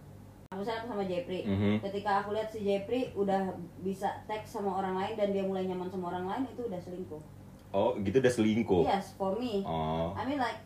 aku 0.50 0.62
sama 0.66 1.02
Jeffrey 1.02 1.42
Mhm. 1.42 1.78
ketika 1.80 2.20
aku 2.20 2.30
lihat 2.30 2.46
si 2.46 2.62
Jeffrey 2.62 3.10
udah 3.12 3.54
bisa 3.80 4.06
teks 4.26 4.54
sama 4.54 4.76
orang 4.76 4.94
lain 4.94 5.14
dan 5.14 5.30
dia 5.30 5.42
mulai 5.42 5.64
nyaman 5.64 5.86
sama 5.86 6.10
orang 6.10 6.26
lain 6.26 6.42
itu 6.46 6.62
udah 6.62 6.78
selingkuh 6.78 7.22
Oh, 7.70 7.94
gitu 7.96 8.18
udah 8.18 8.32
selingkuh. 8.32 8.82
yes 8.84 9.14
for 9.14 9.34
me 9.34 9.62
Oh. 9.62 10.10
I 10.12 10.22
mean 10.22 10.38
like 10.38 10.58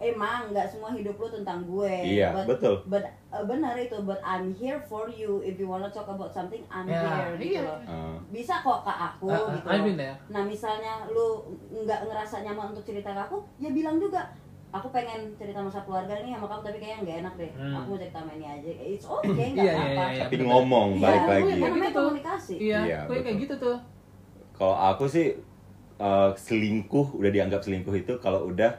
emang 0.00 0.48
nggak 0.48 0.64
semua 0.66 0.90
hidup 0.90 1.14
lu 1.14 1.28
tentang 1.30 1.60
gue 1.62 1.92
Iya, 2.16 2.32
but, 2.32 2.46
betul. 2.48 2.80
but 2.86 3.04
uh, 3.28 3.44
benar 3.44 3.76
itu 3.76 4.00
but 4.00 4.16
I'm 4.22 4.48
here 4.50 4.80
for 4.80 5.06
you 5.06 5.38
if 5.40 5.54
you 5.54 5.66
wanna 5.66 5.86
talk 5.86 6.08
about 6.08 6.28
something 6.28 6.64
I'm 6.66 6.84
Ya, 6.84 6.96
here 6.96 7.36
gitu 7.36 7.52
iya. 7.54 7.62
loh 7.62 7.78
Ah. 7.84 8.16
bisa 8.28 8.58
kok 8.58 8.80
ke 8.80 8.88
aku 8.90 9.28
Ah, 9.28 9.36
ah, 9.38 9.52
gitu 9.52 9.66
I 9.66 9.78
mean 9.78 9.94
ya 9.94 10.16
Nah 10.26 10.42
misalnya 10.42 11.04
lu 11.06 11.44
nggak 11.78 12.00
ngerasa 12.02 12.40
nyaman 12.42 12.72
untuk 12.72 12.82
cerita 12.82 13.10
ke 13.10 13.20
aku, 13.22 13.36
ya 13.56 13.70
bilang 13.70 13.96
juga. 13.96 14.24
Aku 14.70 14.86
pengen 14.88 15.34
cerita 15.34 15.58
masa 15.58 15.82
keluarga 15.82 16.14
nih 16.16 16.30
sama 16.30 16.46
kamu 16.46 16.62
tapi 16.62 16.78
kayaknya 16.78 16.98
nggak 17.02 17.16
enak 17.20 17.34
deh. 17.36 17.50
Hmm. 17.52 17.74
Aku 17.74 17.86
mau 17.86 17.98
cerita 17.98 18.18
sama 18.18 18.32
ini 18.32 18.46
aja. 18.48 18.70
It's 18.70 19.02
okay, 19.10 19.26
nggak 19.50 19.58
Iya, 19.58 19.66
iya, 19.66 19.74
apa-apa. 19.74 20.04
iya, 20.08 20.20
Tapi 20.22 20.34
betul. 20.36 20.46
ngomong 20.46 20.88
Iya, 20.88 21.02
balik 21.02 21.20
gue 21.20 21.28
lagi. 21.28 21.42
Gitu 21.42 21.58
namanya 21.60 21.90
tuh. 21.90 22.04
komunikasi. 22.06 22.54
iya 22.56 22.78
gue 23.02 23.16
kayak 23.20 23.38
gitu 23.40 23.54
tuh 23.58 23.76
Kalau 24.54 24.76
aku 24.78 25.04
sih 25.06 25.26
eh, 25.98 26.30
selingkuh 26.38 27.06
udah 27.12 27.30
dianggap 27.30 27.60
selingkuh 27.60 27.92
itu 27.94 28.14
kalau 28.16 28.46
udah 28.46 28.72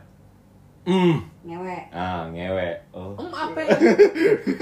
hmm 0.84 1.16
Ngewe. 1.42 1.78
ah 1.90 2.26
ngewe 2.28 2.70
oh 2.92 3.14
em 3.16 3.30
apa 3.30 3.60
ya? 3.60 3.70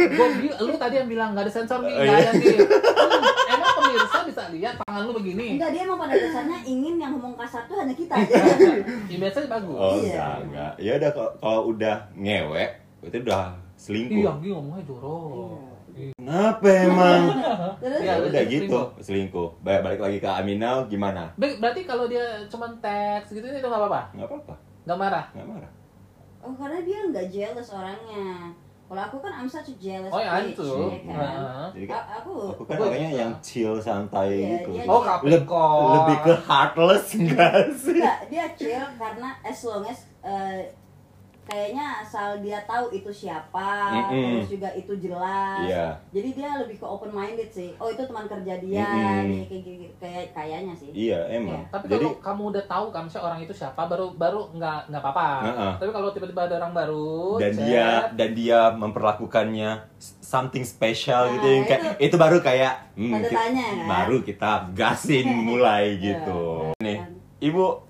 Gua 0.10 0.28
bi- 0.34 0.58
lu 0.58 0.74
tadi 0.74 0.96
yang 0.96 1.08
bilang 1.08 1.30
nggak 1.32 1.44
ada 1.44 1.54
sensor 1.54 1.80
nih, 1.82 1.92
Oh, 1.92 2.02
iya. 2.02 2.16
ada 2.18 2.32
nih. 2.34 2.56
Hmm, 2.56 3.52
emang 3.52 3.74
pemirsa 3.78 4.20
bisa 4.24 4.44
lihat 4.50 4.74
tangan 4.80 5.04
lu 5.04 5.14
begini. 5.14 5.56
Enggak, 5.56 5.70
dia 5.70 5.82
emang 5.84 5.98
pada 5.98 6.14
dasarnya 6.14 6.58
ingin 6.64 6.96
yang 6.96 7.12
ngomong 7.14 7.36
kasar 7.36 7.64
tuh 7.66 7.76
hanya 7.76 7.92
kita 7.92 8.16
aja. 8.16 8.36
Ya 9.06 9.18
biasanya 9.18 9.48
bagus. 9.50 9.76
Oh, 9.76 9.92
Iya. 9.94 10.08
enggak, 10.08 10.36
enggak. 10.42 10.74
Ya 10.78 10.92
udah 10.96 11.12
kalau- 11.12 11.66
udah 11.68 11.96
ngewek, 12.14 12.70
itu 13.02 13.18
udah 13.22 13.44
selingkuh. 13.76 14.16
Iya, 14.18 14.32
Gi 14.38 14.50
ngomongnya 14.50 14.84
jorok. 14.86 15.60
Kenapa 16.16 16.68
emang? 16.72 17.22
Iya. 17.82 17.96
ya 18.08 18.14
udah 18.22 18.44
gitu, 18.46 18.80
selingkuh. 18.98 19.50
Balik, 19.60 19.82
balik 19.84 20.00
lagi 20.02 20.18
ke 20.18 20.30
Aminal 20.30 20.88
gimana? 20.88 21.28
Ber- 21.36 21.60
Berarti 21.60 21.84
kalau 21.84 22.08
dia 22.08 22.24
cuma 22.48 22.72
teks 22.78 23.32
gitu 23.32 23.44
itu 23.44 23.60
nggak 23.62 23.76
apa-apa? 23.78 24.16
Nggak 24.16 24.28
apa-apa, 24.28 24.56
Nggak 24.86 24.98
marah? 24.98 25.26
nggak 25.34 25.48
marah. 25.50 25.72
Oh 26.40 26.54
karena 26.54 26.80
dia 26.82 27.00
nggak 27.06 27.28
jealous 27.30 27.70
orangnya. 27.70 28.52
Kalau 28.90 29.02
aku 29.06 29.18
kan 29.22 29.32
I'm 29.36 29.46
such 29.46 29.70
a 29.70 29.76
jealous 29.78 30.10
Oh 30.10 30.18
ya 30.18 30.42
bitch, 30.42 30.58
itu. 30.58 30.72
ya 30.90 31.00
kan? 31.06 31.70
Jadi 31.78 31.86
A- 31.88 32.10
aku 32.18 32.34
aku 32.50 32.64
kan 32.66 32.76
Gua 32.76 32.90
orangnya 32.90 33.12
yang 33.22 33.32
chill, 33.38 33.78
santai 33.78 34.30
Iya, 34.34 34.66
gitu. 34.66 34.70
dia 34.74 34.84
Oh 34.84 35.02
Capricorn. 35.04 35.90
lebih 35.94 36.18
ke 36.26 36.34
heartless 36.42 37.06
enggak 37.20 37.54
sih? 37.76 38.02
Enggak, 38.02 38.20
dia 38.28 38.46
chill 38.58 38.86
karena 38.98 39.30
as 39.46 39.60
long 39.62 39.86
as 39.86 40.00
eh, 40.26 40.66
kayaknya 41.50 41.86
asal 42.00 42.38
dia 42.40 42.62
tahu 42.64 42.88
itu 42.92 43.10
siapa, 43.10 43.90
Mm-mm. 44.08 44.38
terus 44.38 44.50
juga 44.52 44.70
itu 44.72 44.94
jelas. 44.96 45.66
Iya. 45.66 45.88
Jadi 46.10 46.30
dia 46.32 46.50
lebih 46.56 46.78
ke 46.78 46.86
open 46.86 47.10
minded 47.10 47.50
sih. 47.50 47.74
Oh 47.76 47.90
itu 47.90 48.00
teman 48.00 48.24
kerja 48.24 48.54
dia, 48.56 48.86
nih, 49.26 49.44
kayak 49.44 49.64
kayak 49.66 49.92
kayak 49.98 50.26
kayaknya 50.32 50.74
sih. 50.74 50.90
Iya, 50.92 51.20
emang. 51.28 51.60
Iya. 51.60 51.72
Tapi 51.72 51.86
Jadi 51.88 52.06
kalau 52.06 52.22
kamu 52.22 52.42
udah 52.48 52.64
tahu 52.64 52.86
kan 52.90 53.02
misalnya 53.04 53.26
orang 53.28 53.40
itu 53.42 53.54
siapa 53.54 53.82
baru 53.84 54.14
baru 54.14 54.42
nggak 54.52 54.80
nggak 54.88 55.02
apa-apa. 55.02 55.28
Heeh. 55.44 55.74
Tapi 55.82 55.92
kalau 55.92 56.10
tiba-tiba 56.10 56.42
ada 56.44 56.56
orang 56.58 56.74
baru 56.74 57.10
dan 57.38 57.52
chat, 57.52 57.66
dia 57.66 57.88
dan 58.14 58.30
dia 58.32 58.60
memperlakukannya 58.72 59.70
something 60.22 60.62
special 60.62 61.26
Nah, 61.26 61.34
gitu 61.34 61.48
yang 61.50 61.66
kayak 61.66 61.82
itu, 61.98 62.16
baru 62.16 62.38
kayak 62.40 62.94
hmm, 62.94 63.10
Tanda 63.12 63.28
ki- 63.28 63.36
tanya, 63.36 63.66
kan? 63.66 63.86
baru 63.88 64.18
kita 64.22 64.52
gasin 64.72 65.26
mulai 65.50 65.98
gitu. 65.98 66.70
Iya. 66.78 66.86
Nih, 66.86 66.98
Ibu? 67.42 67.89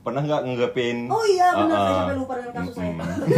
Pernah 0.00 0.22
nggak 0.22 0.40
ngeggepin 0.42 0.98
Oh 1.06 1.24
iya 1.24 1.48
benar, 1.52 1.68
saya 1.70 1.84
Uh-uh. 1.84 1.98
sampai 2.00 2.16
lupa 2.16 2.32
dengan 2.34 2.52
kasus 2.56 2.74
saya. 2.74 2.92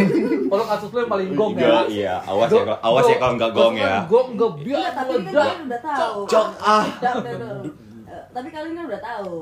Kalau 0.53 0.64
kasus 0.68 0.88
lu 0.88 0.98
yang 0.98 1.11
paling 1.11 1.29
gong 1.33 1.53
Iya, 1.53 1.66
ya. 1.66 1.81
iya, 1.88 2.14
awas 2.22 2.48
ya 2.48 2.62
kalau 2.62 2.79
awas 2.81 3.05
ya 3.05 3.16
kalau 3.16 3.35
nggak 3.35 3.51
gong 3.53 3.75
ya. 3.75 3.94
Gong 4.07 4.29
nggak 4.35 4.53
biar 4.57 4.77
Enggak, 4.79 4.92
tapi 4.94 5.11
kan 5.12 5.22
kalian 5.27 5.61
udah 5.66 5.81
tahu. 5.83 6.20
Cok, 6.29 6.46
ah. 6.61 6.85
Eh, 6.85 8.22
tapi 8.31 8.48
kalian 8.48 8.72
kan 8.72 8.85
udah 8.87 9.03
tahu. 9.03 9.35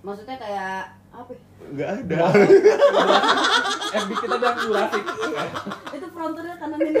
Maksudnya 0.00 0.36
kayak 0.36 0.76
apa? 1.10 1.30
ya? 1.32 1.40
Nggak 1.66 1.88
ada. 1.98 2.18
FB 3.96 4.10
kita 4.14 4.34
udah 4.36 4.52
durasi. 4.56 5.00
itu 5.90 6.06
fronternya 6.10 6.56
kanan 6.56 6.76
ini 6.78 7.00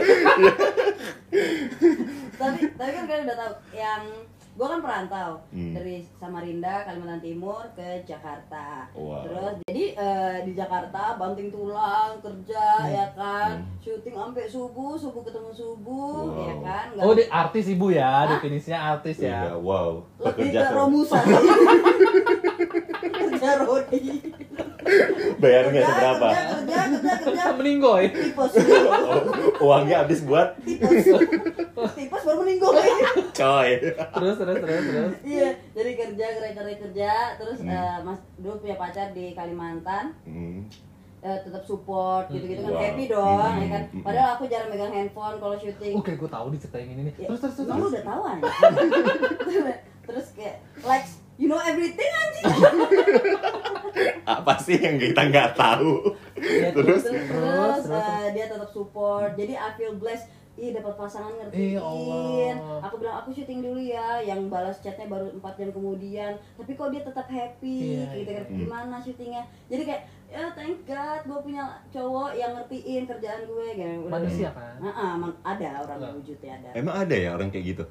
tapi 2.36 2.60
tapi 2.70 2.90
kan 2.90 3.04
kalian 3.06 3.24
udah 3.26 3.36
tahu 3.38 3.52
yang 3.72 4.02
gua 4.56 4.66
kan 4.66 4.80
perantau 4.80 5.30
Hmm. 5.48 5.76
dari 5.76 6.00
Samarinda 6.16 6.80
Kalimantan 6.82 7.20
Timur 7.20 7.60
ke 7.72 8.00
Jakarta 8.02 8.88
Wow. 8.90 9.20
terus 9.22 9.54
jadi 9.62 9.84
eh, 9.94 10.36
di 10.42 10.52
Jakarta 10.52 11.14
banting 11.14 11.48
tulang 11.48 12.16
kerja 12.18 12.64
ya 12.86 13.06
kan 13.12 13.60
Hmm. 13.60 13.76
syuting 13.78 14.16
sampai 14.16 14.44
subuh 14.46 14.96
subuh 14.96 15.20
ketemu 15.22 15.52
subuh 15.52 16.24
Wow. 16.26 16.40
ya 16.42 16.54
kan 16.58 16.86
Nggak- 16.90 17.04
Oh, 17.04 17.12
di 17.12 17.24
artis 17.26 17.64
ibu 17.68 17.86
ya, 17.90 18.08
Hah? 18.24 18.24
definisinya 18.32 18.80
artis 18.94 19.16
Iya, 19.18 19.52
ya. 19.52 19.54
wow. 19.54 20.00
lebih 20.18 20.48
ke 20.50 20.72
romusa 20.72 21.20
kerja 23.20 23.50
rodi 23.60 24.02
Bayarnya 25.36 25.80
seberapa? 25.82 26.26
kerja 26.26 26.54
kerja 26.56 26.78
kerja 26.88 27.12
kerja 27.20 27.42
Meninggoy. 27.58 28.04
tipes 28.08 28.52
Oh, 28.86 29.20
uangnya 29.66 29.96
habis 30.00 30.20
buat 30.22 30.56
tipes 30.60 31.06
tipes 31.92 32.22
baru 32.22 32.36
meninggoy 32.38 32.88
coy. 33.32 33.70
Terus 33.80 34.36
terus 34.36 34.56
terus 34.56 34.82
terus. 34.82 35.12
Iya, 35.22 35.48
jadi 35.72 35.90
kerja 35.94 36.24
kerja 36.32 36.50
kerja 36.54 36.74
kerja 36.80 37.10
terus 37.36 37.58
Hmm. 37.58 37.68
eh, 37.68 37.98
Mas 38.00 38.20
dulu 38.36 38.54
punya 38.58 38.76
pacar 38.76 39.10
di 39.10 39.32
Kalimantan 39.32 40.12
Hmm. 40.22 40.64
eh, 41.18 41.38
tetap 41.40 41.62
support 41.62 42.28
gitu-gitu 42.28 42.62
kan 42.62 42.70
Wow. 42.70 42.82
happy 42.82 43.04
dong 43.06 43.50
Hmm, 43.50 43.58
ya 43.58 43.68
kan. 43.68 43.82
hmm, 43.88 44.02
Padahal 44.02 44.30
aku 44.32 44.44
jarang 44.46 44.68
megang 44.68 44.92
handphone 44.92 45.36
kalau 45.36 45.56
syuting. 45.56 45.94
Oke, 45.94 46.14
gue 46.14 46.28
tahu 46.28 46.46
diceritain 46.50 46.86
ini 46.88 47.02
nih. 47.04 47.14
Ya, 47.16 47.26
Terus 47.28 47.40
terus 47.42 47.54
terus. 47.56 47.66
emang 47.66 47.76
lu 47.76 47.82
terus. 47.82 47.92
udah 47.92 48.04
tahu 48.06 48.22
aja. 48.24 48.44
terus 50.06 50.26
kayak 50.32 50.56
like 50.80 51.06
you 51.34 51.46
know 51.46 51.58
everything 51.58 52.06
anjing. 52.06 52.46
Apa 54.46 54.62
sih 54.62 54.78
yang 54.78 54.94
kita 54.94 55.26
nggak 55.26 55.58
tahu? 55.58 56.06
Ya, 56.38 56.70
Terus? 56.70 57.02
terus, 57.02 57.26
Terus, 57.26 57.26
terus, 57.26 57.82
terus. 57.82 57.98
eh, 57.98 58.26
dia 58.30 58.46
tetap 58.46 58.70
support. 58.70 59.34
Jadi 59.34 59.52
I 59.52 59.70
feel 59.74 59.98
blessed. 59.98 60.30
Ih 60.54 60.70
dapat 60.70 60.94
pasangan 60.94 61.34
ngertiin. 61.34 61.74
Eh, 61.74 61.82
Allah. 62.54 62.78
Aku 62.80 62.96
bilang 62.96 63.18
aku 63.18 63.28
syuting 63.28 63.58
dulu 63.58 63.76
ya. 63.76 64.22
Yang 64.22 64.46
balas 64.46 64.78
chatnya 64.78 65.04
baru 65.04 65.34
4 65.34 65.58
jam 65.58 65.68
kemudian. 65.68 66.32
Tapi 66.54 66.72
kok 66.72 66.88
dia 66.88 67.02
tetap 67.02 67.26
happy 67.26 67.98
Iya, 67.98 68.06
gitu 68.14 68.30
kan. 68.30 68.44
iya. 68.46 68.56
Gimana 68.56 68.96
syutingnya? 68.96 69.42
Jadi 69.66 69.82
kayak 69.84 70.02
ya 70.26 70.46
thank 70.52 70.78
God 70.84 71.20
gue 71.24 71.38
punya 71.42 71.62
cowok 71.90 72.30
yang 72.32 72.54
ngertiin 72.54 73.02
kerjaan 73.04 73.42
gue 73.44 73.66
gitu. 73.74 73.98
Udah- 74.00 74.14
Manusia 74.14 74.48
kan. 74.48 74.78
Nah, 74.78 74.94
ah, 74.94 75.10
emang 75.12 75.34
ada 75.42 75.68
orang 75.82 75.98
Iya. 75.98 76.10
wujudnya 76.14 76.52
ada. 76.54 76.68
Emang 76.72 76.94
ada 76.96 77.16
ya 77.16 77.30
orang 77.34 77.48
kayak 77.50 77.66
gitu? 77.66 77.84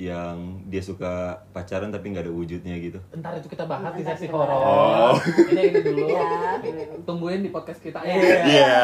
Yang 0.00 0.36
dia 0.66 0.82
suka 0.82 1.12
pacaran 1.50 1.88
tapi 1.88 2.10
nggak 2.10 2.24
ada 2.24 2.32
wujudnya 2.32 2.72
gitu? 2.74 2.96
Ntar 3.12 3.36
itu 3.36 3.46
kita 3.46 3.64
bahas 3.64 3.92
di 3.92 4.02
sesi 4.02 4.26
horor. 4.26 4.48
Oh. 4.48 5.12
Ini 5.46 5.60
ini 5.66 5.78
dulu. 5.78 6.06
Iya. 6.06 6.56
Tungguin 7.02 7.40
di 7.40 7.50
podcast 7.50 7.78
kita. 7.78 8.00
Iya. 8.00 8.16
Iya. 8.42 8.76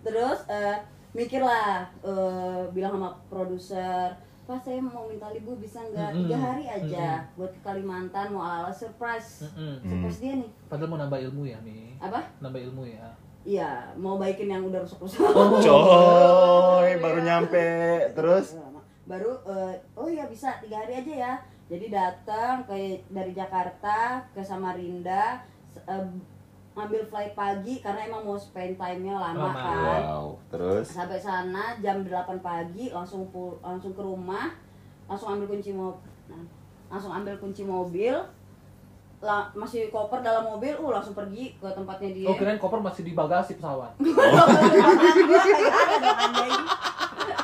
Terus 0.00 0.42
eh, 0.46 0.76
mikirlah 1.12 1.86
eh, 2.02 2.62
bilang 2.68 2.92
sama 2.92 3.10
produser 3.24 4.10
Pak 4.44 4.60
saya 4.60 4.76
mau 4.76 5.08
minta 5.08 5.30
libur 5.30 5.56
bisa 5.56 5.80
nggak 5.80 6.12
tiga 6.12 6.36
hari 6.36 6.68
aja 6.68 7.24
buat 7.32 7.48
ke 7.48 7.60
Kalimantan 7.62 8.28
mau 8.28 8.44
ala 8.44 8.68
surprise 8.68 9.40
Mm-mm. 9.48 9.80
surprise 9.80 10.20
dia 10.20 10.36
nih 10.36 10.50
Padahal 10.68 10.84
mau 10.86 11.00
nambah 11.00 11.16
ilmu 11.22 11.48
ya, 11.48 11.56
Mi. 11.58 11.96
apa 11.96 12.20
Nambah 12.38 12.60
ilmu 12.60 12.84
ya. 12.84 13.08
iya 13.40 13.88
mau 13.94 14.20
baikin 14.20 14.48
yang 14.48 14.60
udah 14.62 14.84
rusak 14.84 15.00
rusak 15.00 15.24
Oh. 15.24 15.64
Coy, 16.76 16.92
baru 17.00 17.20
nyampe. 17.20 17.64
Terus? 18.12 18.60
Baru 19.04 19.32
eh, 19.44 19.74
oh 19.92 20.06
iya 20.06 20.24
bisa 20.24 20.58
tiga 20.58 20.78
hari 20.78 20.96
aja 20.96 21.12
ya 21.14 21.32
jadi 21.66 21.86
datang 21.88 22.64
ke 22.64 22.76
dari 23.06 23.32
Jakarta 23.32 23.96
ke 24.30 24.40
Samarinda 24.40 25.40
eh, 25.78 26.04
ngambil 26.72 27.04
flight 27.04 27.32
pagi 27.32 27.78
karena 27.78 28.04
emang 28.04 28.24
mau 28.24 28.34
spend 28.34 28.74
time-nya 28.74 29.14
lama 29.14 29.38
Lama. 29.46 29.54
kan 29.54 30.00
Wow. 30.02 30.26
Terus? 30.48 30.86
sampai 30.88 31.16
sana 31.16 31.78
jam 31.78 32.02
8 32.02 32.10
pagi 32.40 32.90
langsung 32.90 33.28
pul- 33.28 33.60
langsung 33.60 33.92
ke 33.92 34.00
rumah 34.00 34.50
langsung 35.04 35.30
ambil 35.30 35.46
kunci 35.48 35.70
mobil 35.70 36.02
langsung 36.86 37.12
ambil 37.12 37.36
kunci 37.36 37.62
mobil 37.62 38.16
la- 39.20 39.48
masih 39.52 39.88
koper 39.88 40.20
dalam 40.20 40.44
mobil 40.46 40.74
uh 40.74 40.90
langsung 40.90 41.12
pergi 41.12 41.54
ke 41.54 41.68
tempatnya 41.68 42.10
dia 42.10 42.26
Oh, 42.26 42.34
kirain 42.34 42.56
koper 42.56 42.76
masih 42.78 43.02
di 43.02 43.12
bagasi 43.12 43.54
pesawat. 43.54 43.94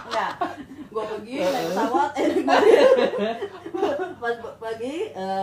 Enggak. 0.02 0.30
Gue 0.90 1.04
pergi 1.06 1.34
naik 1.38 1.66
pesawat, 1.68 2.10
eh. 2.14 2.28
Pas 4.12 4.34
pagi, 4.58 4.94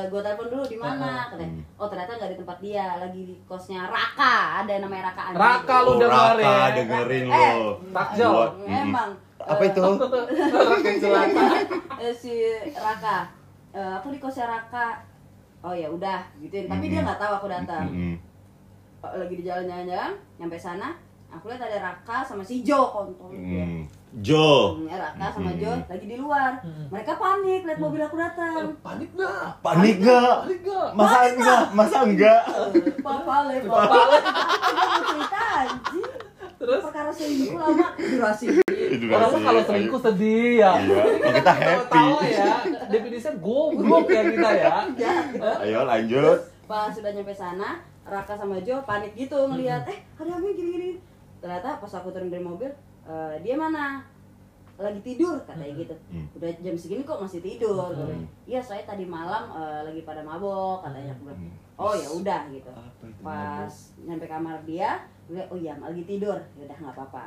gue 0.06 0.22
telepon 0.22 0.48
dulu 0.48 0.64
di 0.66 0.78
mana? 0.78 1.26
Katanya, 1.26 1.50
oh 1.76 1.88
ternyata 1.88 2.12
nggak 2.14 2.32
di 2.32 2.38
tempat 2.38 2.58
dia, 2.60 2.88
lagi 2.98 3.22
di 3.24 3.36
kosnya 3.44 3.88
Raka. 3.88 4.36
Ada 4.60 4.70
yang 4.70 4.84
namanya 4.86 5.04
Raka. 5.08 5.22
anjing. 5.26 5.40
Raka 5.40 5.76
lu 5.80 5.88
Oh, 5.88 5.98
dengerin. 5.98 6.46
Raka 6.46 6.68
dengerin 6.76 7.26
Eh, 7.26 7.54
lo. 7.56 7.72
Takjil. 7.90 8.28
Buat- 8.28 8.54
Emang. 8.68 9.12
Apa 9.40 9.64
eh, 9.64 9.70
itu? 9.70 9.86
Raka 9.88 10.76
yang 10.84 11.00
selatan. 11.00 11.50
eh, 12.04 12.14
si 12.14 12.34
Raka, 12.74 13.18
eh, 13.72 13.92
aku 13.96 14.08
di 14.10 14.20
kosnya 14.20 14.46
Raka. 14.46 14.88
Oh 15.60 15.74
ya 15.74 15.88
udah, 15.88 16.22
gituin. 16.38 16.68
Tapi 16.68 16.86
dia 16.86 17.00
Mm-mm. 17.00 17.08
nggak 17.08 17.20
tahu 17.20 17.34
aku 17.36 17.48
datang. 17.48 17.88
Mm-mm. 17.88 18.16
Eh, 19.00 19.16
Lagi 19.16 19.34
di 19.34 19.44
jalan-jalan, 19.44 20.12
nyampe 20.38 20.56
sana, 20.56 20.92
aku 21.30 21.48
lihat 21.48 21.64
ada 21.64 21.80
Raka 21.82 22.22
sama 22.22 22.44
si 22.44 22.62
Jo 22.62 22.92
kontol 22.92 23.32
dia. 23.32 23.64
Mm. 23.64 23.84
Jo. 24.24 24.80
Hmm, 24.80 24.88
ya, 24.88 24.96
Raka 25.04 25.26
sama. 25.36 25.52
Jo 25.60 25.72
lagi 25.86 26.06
di 26.08 26.18
luar. 26.18 26.64
Mm. 26.64 26.86
Mereka 26.90 27.14
panik 27.20 27.62
lihat 27.68 27.80
mobil 27.80 28.02
aku 28.02 28.16
datang. 28.16 28.74
Panik 28.80 29.10
nggak? 29.14 29.46
Panik 29.60 29.96
nggak? 30.00 30.36
Panik 30.48 30.60
nggak? 30.64 30.88
Masa 30.96 31.18
enggak? 31.28 31.64
Masa 31.76 31.98
enggak? 32.08 32.42
Papa 33.04 33.36
le, 33.52 33.56
papa 33.68 34.00
le. 34.08 34.20
Cerita 35.06 35.42
anjing. 35.62 36.06
Terus 36.58 36.82
Perkara 36.82 37.12
selingkuh 37.14 37.60
lama 37.62 37.88
durasi. 37.94 38.46
Orang 39.14 39.30
tuh 39.30 39.42
kalau 39.46 39.62
selingkuh 39.62 40.02
sedih 40.02 40.50
ya. 40.58 40.72
Iya, 40.82 41.02
kalau 41.06 41.34
kita 41.38 41.54
happy. 41.54 41.94
Tawa 41.94 42.22
ya. 42.26 42.54
Definisinya 42.90 43.32
goblok 43.38 44.06
ya 44.10 44.22
kita 44.26 44.50
ya. 44.58 44.72
Jahat. 44.98 45.58
Ayo 45.62 45.80
lanjut. 45.86 46.40
Pas 46.66 46.90
sudah 46.92 47.12
nyampe 47.14 47.32
sana, 47.32 47.80
Raka 48.04 48.34
sama 48.34 48.58
Jo 48.66 48.82
panik 48.84 49.14
gitu 49.14 49.38
ngelihat, 49.48 49.86
eh 49.88 50.00
ada 50.18 50.32
apa 50.36 50.48
gini-gini. 50.52 51.00
Ternyata 51.40 51.78
pas 51.78 51.94
aku 51.94 52.10
turun 52.10 52.34
dari 52.34 52.42
mobil, 52.42 52.74
eh, 53.08 53.36
dia 53.42 53.56
mana? 53.56 54.04
Lagi 54.78 55.02
tidur 55.02 55.42
katanya 55.42 55.74
gitu. 55.74 55.96
Hmm. 56.08 56.30
Udah 56.38 56.50
jam 56.62 56.76
segini 56.78 57.02
kok 57.02 57.18
masih 57.18 57.42
tidur. 57.42 57.90
Hmm. 57.90 58.30
Iya 58.46 58.62
saya 58.62 58.86
tadi 58.86 59.04
malam 59.04 59.50
eh, 59.52 59.82
lagi 59.84 60.02
pada 60.04 60.22
mabok 60.22 60.86
katanya. 60.86 61.16
Aku 61.16 61.26
bilang, 61.26 61.42
Oh 61.78 61.94
ya 61.94 62.10
udah 62.10 62.42
gitu. 62.50 62.70
Pas 63.22 63.74
nyampe 64.02 64.26
kamar 64.26 64.62
dia, 64.64 65.02
gue 65.26 65.42
oh 65.48 65.58
iya 65.58 65.74
lagi 65.78 66.04
tidur. 66.04 66.38
Ya 66.54 66.66
udah 66.66 66.78
nggak 66.78 66.96
apa-apa. 66.96 67.26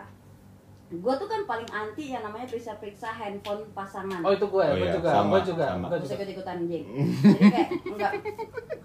gue 0.91 1.15
tuh 1.15 1.31
kan 1.31 1.47
paling 1.47 1.71
anti 1.71 2.11
yang 2.11 2.27
namanya 2.27 2.51
periksa-periksa 2.51 3.15
handphone 3.15 3.63
pasangan. 3.71 4.27
Oh 4.27 4.35
itu 4.35 4.43
gue, 4.43 4.59
Oh, 4.59 4.75
gue 4.75 4.83
iya, 4.83 4.91
juga, 4.91 5.09
sama, 5.15 5.31
gue 5.31 5.43
juga, 5.47 5.65
sama. 5.71 5.87
gue 5.87 5.99
juga. 6.03 6.15
ikut-ikutan 6.19 6.57
anjing. 6.59 6.85
Jadi 7.23 7.45
kayak 7.47 7.69
enggak 7.87 8.13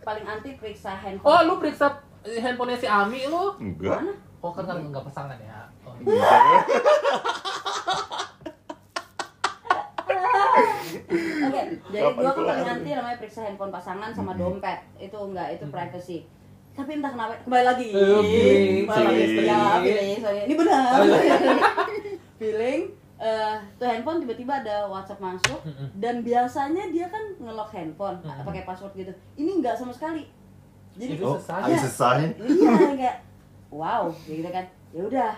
paling 0.06 0.26
anti 0.30 0.50
periksa 0.54 0.94
handphone. 0.94 1.26
Oh 1.26 1.40
lu 1.42 1.54
periksa 1.58 1.98
handphonenya 2.22 2.78
si 2.78 2.86
Ami 2.86 3.26
lu? 3.26 3.58
Enggak. 3.58 4.06
Mana? 4.06 4.14
Oh 4.38 4.54
kan 4.54 4.70
kan 4.70 4.78
nggak 4.86 5.02
pasangan 5.02 5.38
ya. 5.42 5.66
Oke, 11.46 11.62
jadi 11.86 12.02
Kapan 12.02 12.16
gua 12.16 12.30
tuh 12.30 12.36
kelar? 12.38 12.50
paling 12.52 12.70
anti 12.72 12.90
namanya 12.92 13.18
periksa 13.18 13.42
handphone 13.44 13.72
pasangan 13.72 14.10
sama 14.12 14.34
dompet. 14.34 14.80
Itu 14.98 15.18
enggak, 15.22 15.48
itu 15.54 15.66
privacy. 15.68 16.18
Tapi 16.74 16.92
entah 16.94 17.08
kenapa 17.10 17.34
kembali 17.42 17.64
lagi. 17.64 17.88
Eh, 17.88 18.84
Kembali 18.84 19.04
lagi. 19.06 19.44
Ya, 19.46 19.60
sorry. 20.20 20.40
Ini 20.44 20.54
benar. 20.54 21.00
Feeling 22.40 22.82
eh 23.16 23.56
tuh 23.80 23.88
handphone 23.88 24.20
tiba-tiba 24.20 24.60
ada 24.60 24.84
WhatsApp 24.86 25.24
masuk 25.24 25.64
dan 25.96 26.20
biasanya 26.20 26.92
dia 26.92 27.08
kan 27.08 27.24
ngelock 27.38 27.72
handphone 27.72 28.20
pakai 28.20 28.64
password 28.64 28.92
gitu. 28.94 29.12
Ini 29.40 29.52
enggak 29.56 29.72
sama 29.74 29.90
sekali. 29.90 30.28
Jadi 30.96 31.16
Itu 31.16 31.24
Oh, 31.26 31.40
selesai. 31.40 32.36
iya 32.44 32.92
kayak 32.92 33.18
wow 33.68 34.08
gitu 34.22 34.48
kan 34.48 34.64
ya 34.92 35.04
udah 35.06 35.32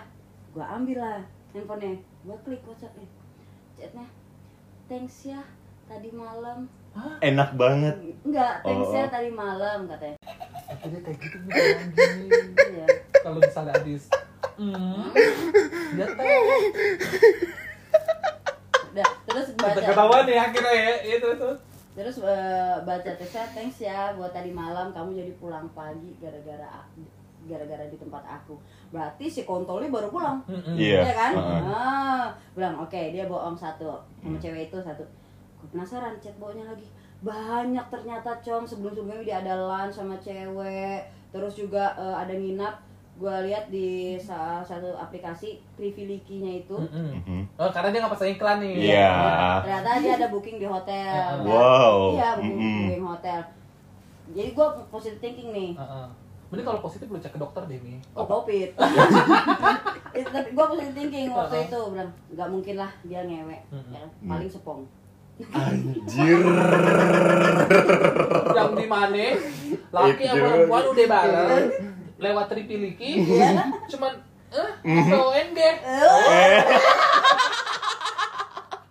gua 0.50 0.64
ambil 0.72 0.98
lah 0.98 1.20
handphonenya 1.50 1.96
gua 2.22 2.36
klik 2.40 2.62
whatsappnya 2.62 3.06
chatnya 3.74 4.06
thanks 4.86 5.24
ya 5.24 5.40
tadi 5.84 6.10
malam 6.10 6.66
Enak 7.20 7.54
banget. 7.54 7.94
enggak 8.22 8.58
thanks 8.60 8.90
ya 8.90 9.00
Oh. 9.00 9.08
tadi 9.08 9.30
malam 9.30 9.86
katanya 9.86 10.18
Jadi 10.68 10.98
kayak 10.98 11.16
gitu 11.16 11.36
bukan 11.40 11.64
anjing. 11.78 12.26
iya 12.58 12.86
Kalau 13.18 13.38
misalnya 13.38 13.72
habis, 13.72 14.02
hmm, 14.54 15.06
dia 15.92 16.06
tahu. 16.08 16.26
udah 18.88 19.08
terus 19.24 19.46
baca 19.54 19.78
Ketahuan 19.80 20.24
ya 20.26 20.40
akhirnya 20.44 20.72
ya, 20.74 20.92
itu 21.08 21.28
tuh. 21.34 21.54
terus 21.94 22.16
eh, 22.20 22.76
baca 22.80 23.10
teksnya 23.12 23.44
thanks 23.48 23.78
ya 23.80 24.14
buat 24.14 24.30
tadi 24.30 24.50
malam 24.50 24.90
kamu 24.90 25.14
jadi 25.16 25.32
pulang 25.36 25.66
pagi 25.72 26.14
gara-gara 26.16 26.66
aku 26.80 27.02
gara-gara 27.48 27.82
di 27.84 27.96
tempat 27.96 28.20
aku 28.22 28.54
berarti 28.88 29.24
si 29.26 29.42
kontolnya 29.42 29.88
baru 29.88 30.08
pulang. 30.08 30.38
Iya. 30.76 31.00
Iya 31.02 31.12
kan? 31.12 31.32
Heeh. 31.32 31.60
Ah, 31.64 32.26
bilang 32.52 32.76
oke 32.78 33.00
dia 33.10 33.24
bohong 33.24 33.56
satu 33.56 33.88
sama 34.20 34.36
Hmm. 34.36 34.38
cewek 34.38 34.68
itu 34.68 34.76
satu. 34.78 35.00
Gue 35.56 35.68
penasaran 35.72 36.14
chat 36.20 36.36
bawahnya 36.36 36.62
lagi. 36.64 36.84
Banyak 37.18 37.86
ternyata 37.88 38.30
com 38.38 38.62
sebelum 38.62 38.92
sebelumnya 38.92 39.24
dia 39.24 39.36
ada 39.42 39.58
lunch 39.58 39.96
sama 39.96 40.14
cewek. 40.18 41.02
Terus 41.28 41.56
juga 41.56 41.96
eh, 41.96 42.14
ada 42.14 42.30
nginap. 42.30 42.84
Gue 43.18 43.34
lihat 43.50 43.66
di 43.66 44.14
salah 44.14 44.62
satu 44.62 44.94
aplikasi 44.94 45.58
Privilege-nya 45.74 46.62
itu. 46.62 46.78
Mm-mm. 46.78 47.18
Mhm. 47.18 47.42
Oh 47.58 47.66
karena 47.66 47.90
dia 47.90 47.98
nggak 47.98 48.14
pasang 48.14 48.30
iklan 48.30 48.62
nih. 48.62 48.94
Iya. 48.94 49.10
Ternyata 49.66 49.88
dia 49.98 50.12
ada 50.14 50.28
booking 50.30 50.62
di 50.62 50.66
hotel. 50.70 51.42
Wow. 51.42 52.14
Iya 52.14 52.28
booking, 52.38 52.78
booking 52.86 53.02
hotel. 53.02 53.40
Jadi 54.28 54.50
gue 54.54 54.66
positive 54.86 55.18
thinking 55.18 55.50
nih. 55.50 55.70
Heeh. 55.74 56.06
Mending 56.48 56.64
kalau 56.64 56.80
positif 56.80 57.06
lu 57.06 57.20
cek 57.20 57.36
ke 57.36 57.38
dokter 57.38 57.62
deh 57.68 57.76
nih. 57.76 58.00
Oh, 58.16 58.24
covid. 58.24 58.72
Tapi 60.32 60.48
gue 60.50 60.64
positive 60.64 60.94
thinking 60.96 61.28
waktu 61.28 61.68
itu 61.68 61.78
bilang 61.92 62.10
nggak 62.32 62.48
mungkin 62.48 62.74
lah 62.80 62.90
dia 63.04 63.20
ngewe, 63.22 63.58
Mm-mm. 63.68 63.92
ya, 63.92 64.00
kan? 64.00 64.10
paling 64.24 64.48
sepong. 64.48 64.80
Anjir. 65.54 66.40
Yang 68.56 68.70
di 68.74 68.86
mana? 68.88 69.26
Laki 69.92 70.22
sama 70.24 70.40
perempuan 70.42 70.84
udah 70.88 71.06
bareng 71.06 71.66
lewat 72.18 72.46
tripiliki. 72.50 73.10
Cuman 73.86 74.12
eh 74.48 74.70
ONG. 75.12 75.58
Eh. 75.60 75.76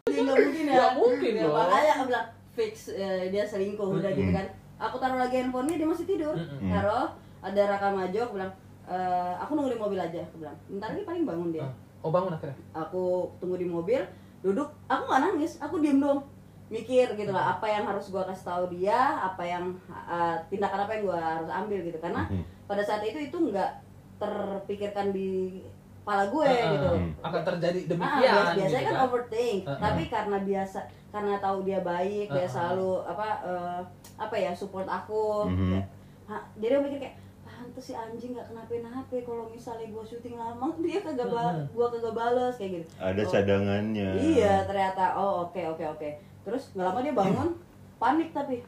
Dia 0.08 0.22
nggak 0.24 0.38
mungkin 0.40 0.64
ya. 0.64 0.74
Nggak 0.78 0.94
mungkin 0.96 1.32
Ya, 1.34 1.44
dong. 1.44 1.56
Makanya 1.58 1.92
aku 1.92 2.04
bilang 2.08 2.28
fix 2.56 2.74
eh, 2.90 3.28
dia 3.28 3.44
selingkuh 3.44 3.90
udah 3.98 4.12
gitu 4.14 4.32
kan. 4.32 4.48
Aku 4.78 4.96
taruh 4.98 5.18
lagi 5.18 5.42
handphonenya 5.42 5.82
dia 5.82 5.90
masih 5.90 6.06
tidur. 6.08 6.38
Mm-mm. 6.38 6.70
Taruh 6.72 7.12
ada 7.40 7.62
rakam 7.68 7.96
aja 7.98 8.20
aku 8.22 8.36
bilang 8.36 8.52
"Eh, 8.84 9.34
aku 9.36 9.52
nunggu 9.54 9.72
di 9.72 9.80
mobil 9.80 10.00
aja 10.00 10.20
aku 10.22 10.40
bilang. 10.40 10.56
Bentar 10.68 10.88
lagi 10.90 11.04
paling 11.04 11.24
bangun 11.24 11.50
dia. 11.52 11.68
Oh 12.00 12.08
bangun 12.08 12.32
akhirnya. 12.32 12.56
Aku 12.74 13.04
tunggu 13.38 13.56
di 13.56 13.66
mobil, 13.66 14.00
duduk, 14.40 14.70
aku 14.86 15.04
nggak 15.04 15.22
nangis, 15.24 15.58
aku 15.58 15.78
diem 15.78 15.98
dong 15.98 16.24
mikir 16.68 17.08
gitu 17.14 17.32
lah 17.32 17.54
apa 17.54 17.64
yang 17.66 17.84
harus 17.84 18.08
gua 18.08 18.24
kasih 18.24 18.44
tahu 18.46 18.64
dia 18.70 18.96
apa 19.18 19.40
yang 19.40 19.72
eh, 19.88 20.36
tindakan 20.48 20.84
apa 20.84 20.92
yang 20.94 21.04
gua 21.06 21.16
harus 21.16 21.48
ambil 21.50 21.80
gitu 21.82 21.96
karena 21.98 22.28
Mhm. 22.28 22.44
pada 22.66 22.82
saat 22.82 23.00
itu 23.02 23.16
itu 23.22 23.38
nggak 23.42 23.72
terpikirkan 24.18 25.10
di 25.10 25.64
kepala 25.98 26.24
gue 26.26 26.44
Heeh. 26.46 26.72
gitu 26.74 26.92
Akan 27.22 27.42
terjadi 27.46 27.80
Ah, 27.80 27.88
demikian. 27.90 28.34
bias- 28.34 28.56
biasanya 28.58 28.80
gitu 28.82 28.88
kan 28.90 29.06
overthink, 29.06 29.60
Heeh. 29.62 29.80
tapi 29.80 30.02
karena 30.08 30.38
biasa 30.42 30.80
karena 31.08 31.34
tahu 31.38 31.58
dia 31.64 31.80
baik, 31.82 32.28
dia 32.28 32.40
Heeh. 32.40 32.50
selalu 32.50 32.92
apa 33.06 33.28
eh, 33.44 33.80
apa 34.18 34.36
ya 34.38 34.52
support 34.52 34.88
aku. 34.90 35.48
Mhm. 35.48 35.72
Ya, 35.74 35.82
ha, 36.26 36.36
jadi 36.56 36.72
aku 36.74 36.84
mikir 36.86 37.00
kayak 37.02 37.16
pantes 37.58 37.82
si 37.82 37.94
anjing 37.94 38.32
nggak 38.32 38.46
kenapa-napa 38.48 39.18
kalau 39.20 39.50
misalnya 39.50 39.90
gua 39.90 40.06
syuting 40.06 40.38
lama 40.38 40.70
dia 40.78 41.02
kagak 41.02 41.26
ba- 41.28 41.66
gua 41.68 41.90
kagak 41.90 42.14
bales 42.14 42.54
kayak 42.56 42.72
gitu. 42.76 42.88
Ada 42.96 43.22
Oh, 43.22 43.32
cadangannya. 43.32 44.10
Iya 44.16 44.54
ternyata 44.64 45.04
oh 45.16 45.34
oke 45.44 45.62
oke 45.68 45.84
oke. 45.88 46.10
Terus 46.44 46.70
nggak 46.72 46.86
lama 46.86 47.00
dia 47.02 47.14
bangun 47.14 47.50
panik 48.02 48.30
tapi 48.30 48.62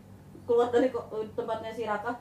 keluar 0.44 0.68
dari 0.68 0.90
tempatnya 1.32 1.70
si 1.70 1.86
Raka 1.86 2.18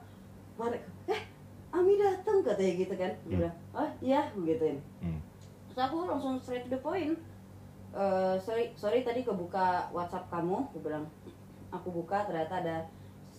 panik. 0.55 0.85
Eh 1.07 1.21
Ami 1.69 1.97
datang 1.97 2.41
katanya 2.41 2.73
gitu 2.77 2.95
kan. 2.95 3.13
Dia 3.23 3.29
Hmm. 3.29 3.39
bilang 3.39 3.57
oh 3.73 3.89
iya 3.99 4.21
begituin. 4.35 4.77
Hmm. 5.01 5.21
Terus 5.67 5.81
aku 5.83 6.05
langsung 6.05 6.37
straight 6.37 6.63
to 6.63 6.71
the 6.71 6.79
point. 6.79 7.17
Eh, 7.91 8.37
sorry 8.39 8.69
sorry 8.75 9.01
tadi 9.01 9.21
kebuka 9.21 9.89
WhatsApp 9.91 10.29
kamu. 10.29 10.69
Aku 10.69 10.79
bilang 10.79 11.09
aku 11.69 11.89
buka 11.91 12.25
ternyata 12.25 12.61
ada 12.61 12.77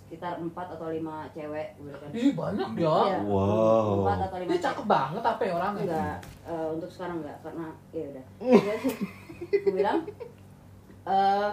sekitar 0.10 0.34
4 0.36 0.50
atau 0.50 0.90
5 0.90 0.98
cewek 1.30 1.68
gue 1.72 1.86
bilang 1.86 2.02
kan. 2.02 2.10
Ih 2.12 2.32
banyak 2.34 2.70
dia. 2.74 2.90
Iya, 3.06 3.18
Wow. 3.22 4.02
empat 4.02 4.20
atau 4.26 4.38
lima 4.40 4.50
Dia 4.50 4.60
cakep 4.60 4.86
banget 4.88 5.24
apa 5.24 5.42
ya 5.44 5.54
orangnya? 5.54 5.84
enggak 5.86 6.18
eh, 6.44 6.68
untuk 6.72 6.90
sekarang 6.90 7.18
enggak 7.20 7.38
karena 7.40 7.68
ya 7.92 8.06
udah 8.10 8.26
Terus 8.42 8.84
aku 9.56 9.70
bilang 9.72 9.98
eh 11.06 11.50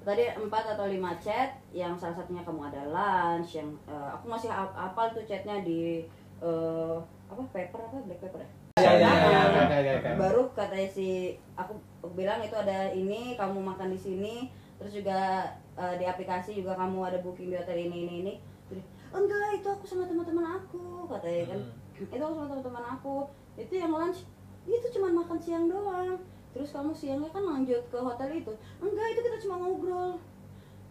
tadi 0.00 0.22
empat 0.30 0.64
atau 0.70 0.84
lima 0.86 1.16
chat 1.16 1.48
yang 1.72 1.96
salah 1.96 2.12
satunya 2.14 2.44
kamu 2.44 2.68
ada 2.68 2.82
lunch 2.86 3.56
yang 3.56 3.72
eh, 3.86 4.08
aku 4.10 4.28
masih 4.28 4.52
hafal 4.52 5.08
tuh 5.10 5.24
chatnya 5.24 5.60
di 5.60 6.04
eh, 6.38 6.96
apa 7.24 7.40
paper 7.50 7.80
apa 7.82 7.96
black 8.02 8.20
paper 8.20 8.40
ya 8.40 8.50
Iya 8.74 8.90
iya 8.92 9.06
Nah, 9.06 9.30
iya. 9.30 9.40
oke, 9.56 9.76
oke, 9.76 9.92
oke. 9.96 10.10
baru 10.18 10.42
katanya 10.52 10.88
si 10.90 11.08
aku, 11.54 11.72
aku 12.02 12.12
bilang 12.12 12.42
itu 12.42 12.52
ada 12.52 12.90
ini 12.90 13.32
kamu 13.32 13.62
makan 13.62 13.88
di 13.88 13.96
sini 13.96 14.34
terus 14.84 15.00
juga 15.00 15.48
eh, 15.80 15.96
di 15.96 16.04
aplikasi 16.04 16.60
juga 16.60 16.76
kamu 16.76 17.08
ada 17.08 17.18
booking 17.24 17.48
di 17.48 17.56
hotel 17.56 17.88
ini 17.88 18.04
ini 18.04 18.14
ini. 18.20 18.34
Terus, 18.68 18.84
enggak 19.16 19.56
itu 19.56 19.68
aku 19.72 19.84
sama 19.88 20.04
teman-teman 20.04 20.60
aku 20.60 21.08
katanya 21.08 21.56
kan. 21.56 21.60
Hmm. 21.64 22.12
itu 22.12 22.20
aku 22.20 22.34
sama 22.36 22.48
teman-teman 22.52 22.84
aku. 22.92 23.16
Itu 23.56 23.72
yang 23.80 23.96
lunch 23.96 24.28
itu 24.68 24.86
cuma 24.92 25.08
makan 25.24 25.40
siang 25.40 25.72
doang. 25.72 26.20
Terus 26.52 26.68
kamu 26.68 26.92
siangnya 26.92 27.32
kan 27.32 27.48
lanjut 27.48 27.80
ke 27.88 27.96
hotel 27.96 28.28
itu. 28.36 28.52
Enggak 28.76 29.06
itu 29.16 29.20
kita 29.24 29.36
cuma 29.48 29.56
ngobrol. 29.64 30.20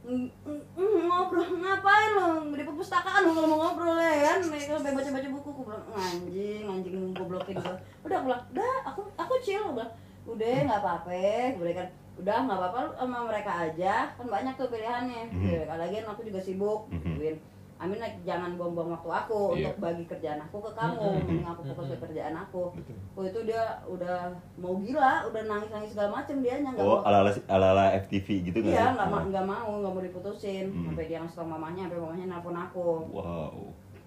Mm, 0.09 0.27
mm, 0.41 0.61
mm, 0.73 1.01
ngobrol? 1.05 1.47
Ngapain 1.53 2.09
lo 2.17 2.49
di 2.49 2.65
perpustakaan 2.65 3.29
lo 3.29 3.31
kalau 3.37 3.47
mau 3.53 3.59
ngobrol 3.61 3.93
ya 3.93 4.25
kan? 4.25 4.39
Mereka 4.41 4.81
baca 4.81 5.09
baca 5.13 5.29
buku. 5.37 5.49
Aku 5.53 5.61
bilang 5.69 5.85
anjing 5.93 6.65
anjing 6.65 7.13
goblokin 7.13 7.61
gua 7.61 7.77
udah 8.09 8.17
aku 8.17 8.25
bilang 8.25 8.43
udah 8.57 8.75
aku 8.89 9.01
aku 9.21 9.33
chill. 9.45 9.61
Aku 9.69 9.77
bilang 9.77 9.93
udah 10.25 10.55
nggak 10.65 10.81
apa-apa. 10.81 11.13
Gue 11.53 11.61
bilang 11.61 11.77
kan 11.77 11.89
udah 12.15 12.37
nggak 12.41 12.57
apa-apa 12.57 12.77
lu 12.79 12.91
sama 12.95 13.17
mereka 13.25 13.51
aja 13.63 13.93
kan 14.11 14.27
banyak 14.27 14.53
tuh 14.53 14.69
pilihannya 14.69 15.23
Mhm. 15.29 15.43
ya, 15.43 15.75
lagian 15.75 16.05
aku 16.05 16.21
juga 16.23 16.39
sibuk 16.39 16.85
Mhm. 16.89 17.01
gituin 17.09 17.37
Amin 17.75 17.99
jangan 18.23 18.55
buang-buang 18.55 18.95
waktu 18.95 19.09
aku 19.11 19.59
Iya. 19.59 19.67
untuk 19.67 19.83
bagi 19.83 20.05
kerjaan 20.05 20.39
aku 20.39 20.55
ke 20.57 20.71
kamu 20.71 21.03
Mhm. 21.03 21.19
mending 21.19 21.43
aku 21.43 21.61
fokus 21.67 21.87
ke 21.89 21.95
Mhm. 21.95 22.03
kerjaan 22.05 22.35
aku 22.37 22.63
Betul. 22.71 22.95
oh 23.11 23.23
itu 23.25 23.39
dia 23.43 23.63
udah 23.83 24.17
mau 24.55 24.79
gila 24.79 25.27
udah 25.27 25.41
nangis 25.43 25.67
nangis 25.67 25.91
segala 25.91 26.09
macem 26.13 26.39
dia 26.39 26.63
nggak 26.63 26.79
Oh, 26.79 27.01
mau 27.01 27.03
ala 27.03 27.27
ala 27.27 27.67
ala 27.73 27.85
FTV 27.97 28.27
gitu 28.45 28.57
nggak? 28.57 28.71
iya 28.71 28.95
nggak 28.95 29.07
ma- 29.09 29.25
nggak 29.25 29.45
mau 29.45 29.71
nggak 29.75 29.91
mau 29.91 30.01
diputusin 30.01 30.65
Hmm. 30.71 30.85
sampai 30.87 31.05
dia 31.05 31.17
ngasih 31.19 31.35
tau 31.35 31.49
mamanya 31.49 31.81
sampai 31.83 31.99
mamanya 31.99 32.25
nelpon 32.29 32.55
aku 32.57 32.87
Wow. 33.11 33.51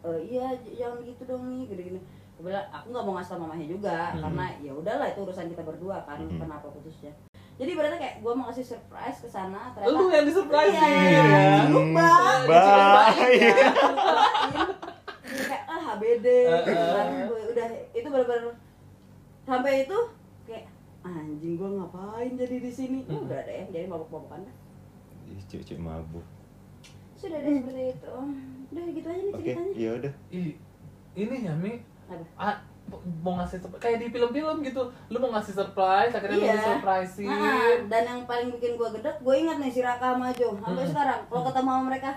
"Eh, 0.07 0.19
iya 0.31 0.47
jangan 0.73 1.03
gitu 1.03 1.23
dong 1.27 1.45
nih 1.47 1.63
gini 1.67 1.83
gini 1.85 2.01
aku 2.33 2.41
bilang 2.47 2.65
aku 2.71 2.87
nggak 2.89 3.05
mau 3.05 3.15
ngasih 3.15 3.31
tau 3.31 3.41
mamanya 3.43 3.67
juga 3.67 3.99
Hmm. 4.09 4.21
karena 4.23 4.45
ya 4.59 4.73
udahlah 4.73 5.07
itu 5.07 5.21
urusan 5.21 5.51
kita 5.51 5.63
berdua 5.63 5.97
kan 6.01 6.17
Hmm. 6.19 6.39
kenapa 6.39 6.67
putusnya 6.71 7.13
jadi 7.57 7.71
berarti 7.73 7.97
kayak 7.97 8.17
gue 8.19 8.33
mau 8.33 8.47
kasih 8.47 8.67
surprise 8.67 9.19
ke 9.19 9.29
sana 9.29 9.73
ternyata 9.73 9.91
Lu 9.91 10.09
yang 10.09 10.25
disurprise 10.25 10.77
Iya, 10.77 11.25
ya. 11.25 11.25
lu 11.67 11.81
bang 11.91 12.41
Bye. 12.45 13.41
Jadi 15.27 15.43
kayak 15.43 15.65
ah 15.67 15.81
HBD 15.91 16.27
gitu 16.63 16.73
kan. 16.87 17.07
udah 17.49 17.67
itu 17.91 18.07
bener-bener 18.07 18.53
sampai 19.43 19.73
itu 19.83 19.99
kayak 20.45 20.67
anjing 21.03 21.55
gue 21.55 21.69
ngapain 21.71 22.33
jadi 22.35 22.57
di 22.59 22.71
sini 22.71 22.99
Hmm. 23.03 23.25
udah 23.25 23.41
deh 23.41 23.65
jadi 23.69 23.87
mabuk-mabukan 23.87 24.43
dah. 24.43 24.57
Cewek 25.47 25.79
mabuk. 25.79 26.25
sudah 27.17 27.39
deh 27.39 27.53
seperti 27.55 27.83
itu 27.91 28.13
udah 28.67 28.85
gitu 28.91 29.07
aja 29.07 29.17
nih 29.19 29.33
Oke, 29.33 29.41
ceritanya 29.47 29.73
ya 29.75 29.91
udah. 29.95 30.13
Ih, 30.29 30.53
ini 31.15 31.37
ya 31.41 31.55
Mi, 31.55 31.81
Apa? 32.37 32.61
Mau 33.19 33.35
ngasih 33.35 33.59
surprise 33.59 33.83
kayak 33.83 33.99
di 33.99 34.09
film-film 34.09 34.57
gitu 34.61 34.83
lu 35.09 35.19
mau 35.19 35.31
ngasih 35.33 35.55
surprise 35.55 36.13
akhirnya 36.13 36.37
lu 36.37 36.45
Iya. 36.45 36.55
disurprisein 36.57 37.27
Nah, 37.29 37.75
dan 37.87 38.03
yang 38.05 38.21
paling 38.25 38.49
bikin 38.53 38.75
gue 38.75 38.89
gedek, 38.93 39.17
gue 39.19 39.35
ingat 39.37 39.57
nih 39.57 39.69
si 39.69 39.81
Raka 39.81 40.13
sama 40.13 40.31
Jo 40.31 40.55
sampai 40.57 40.81
Hmm. 40.81 40.91
sekarang. 40.91 41.21
Kalau 41.25 41.43
ketemu 41.43 41.69
sama 41.69 41.83
mereka, 41.85 42.11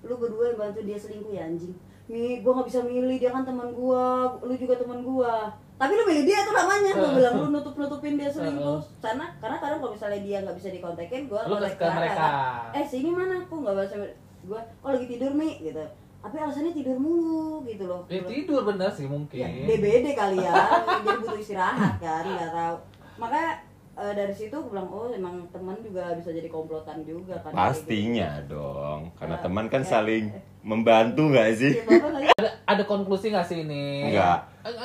lu 0.00 0.14
berdua 0.16 0.44
yang 0.46 0.58
bantu 0.58 0.80
dia 0.80 0.96
selingkuh 0.96 1.30
ya 1.30 1.44
anjing. 1.44 1.74
Mi, 2.06 2.22
gue 2.36 2.50
nggak 2.50 2.66
bisa 2.66 2.80
milih 2.82 3.16
dia 3.16 3.30
kan 3.30 3.42
teman 3.42 3.70
gue, 3.70 4.04
lu 4.40 4.54
juga 4.56 4.74
teman 4.74 4.98
gue. 5.00 5.34
Tapi 5.76 5.92
lu 5.92 6.04
milih 6.04 6.24
dia 6.24 6.38
tuh 6.42 6.52
namanya, 6.52 6.90
gue 6.92 7.06
Hmm. 7.06 7.16
bilang 7.16 7.34
lu 7.36 7.46
nutup 7.50 7.74
nutupin 7.74 8.14
dia 8.14 8.26
selingkuh. 8.28 8.82
Karena 8.98 9.30
karena 9.38 9.56
kadang 9.56 9.78
kalau 9.78 9.92
misalnya 9.92 10.18
dia 10.18 10.38
nggak 10.40 10.56
bisa 10.56 10.68
dikontekin, 10.68 11.22
gue 11.24 11.40
Lu 11.40 11.54
ke- 11.54 11.78
mereka. 11.78 12.26
Eh 12.72 12.82
sini 12.82 13.08
mana? 13.08 13.38
Kok 13.42 13.56
nggak 13.56 13.74
bisa? 13.80 13.96
Gue, 14.42 14.58
oh 14.80 14.90
lagi 14.90 15.06
tidur 15.06 15.30
mi, 15.30 15.60
gitu. 15.60 15.84
Tapi 16.20 16.36
alasannya 16.36 16.72
tidur 16.72 16.96
mulu, 16.96 17.64
gitu 17.64 17.84
loh. 17.84 18.04
ya 18.06 18.20
tidur 18.22 18.60
bener 18.62 18.88
sih 18.88 19.04
mungkin 19.04 19.40
Ya, 19.40 19.48
DBD 19.66 20.12
kali 20.12 20.36
ya, 20.38 20.52
jadi 21.00 21.16
butuh 21.16 21.34
istirahat 21.34 21.96
kan, 21.96 22.22
nggak 22.22 22.50
tahu. 22.50 22.76
Makanya 23.16 23.50
eh, 23.96 24.12
dari 24.12 24.30
situ 24.30 24.52
gue 24.52 24.68
bilang, 24.68 24.84
oh 24.86 25.08
emang 25.08 25.40
teman 25.48 25.80
juga 25.80 26.12
bisa 26.12 26.28
jadi 26.30 26.46
komplotan 26.46 27.00
juga 27.02 27.40
kan. 27.40 27.50
Pastinya 27.50 28.36
dong, 28.44 29.08
karena 29.14 29.34
Ya, 29.34 29.42
teman 29.42 29.66
kan 29.66 29.80
ya. 29.80 29.88
saling 29.90 30.24
membantu 30.60 31.22
nggak 31.26 31.48
sih? 31.54 31.72
Nggak- 31.80 32.36
ada 32.36 32.50
ada 32.66 32.82
konklusi 32.84 33.32
nggak 33.32 33.46
sih 33.46 33.64
ini 33.64 34.12
Enggak. 34.12 34.44
Eh, 34.62 34.76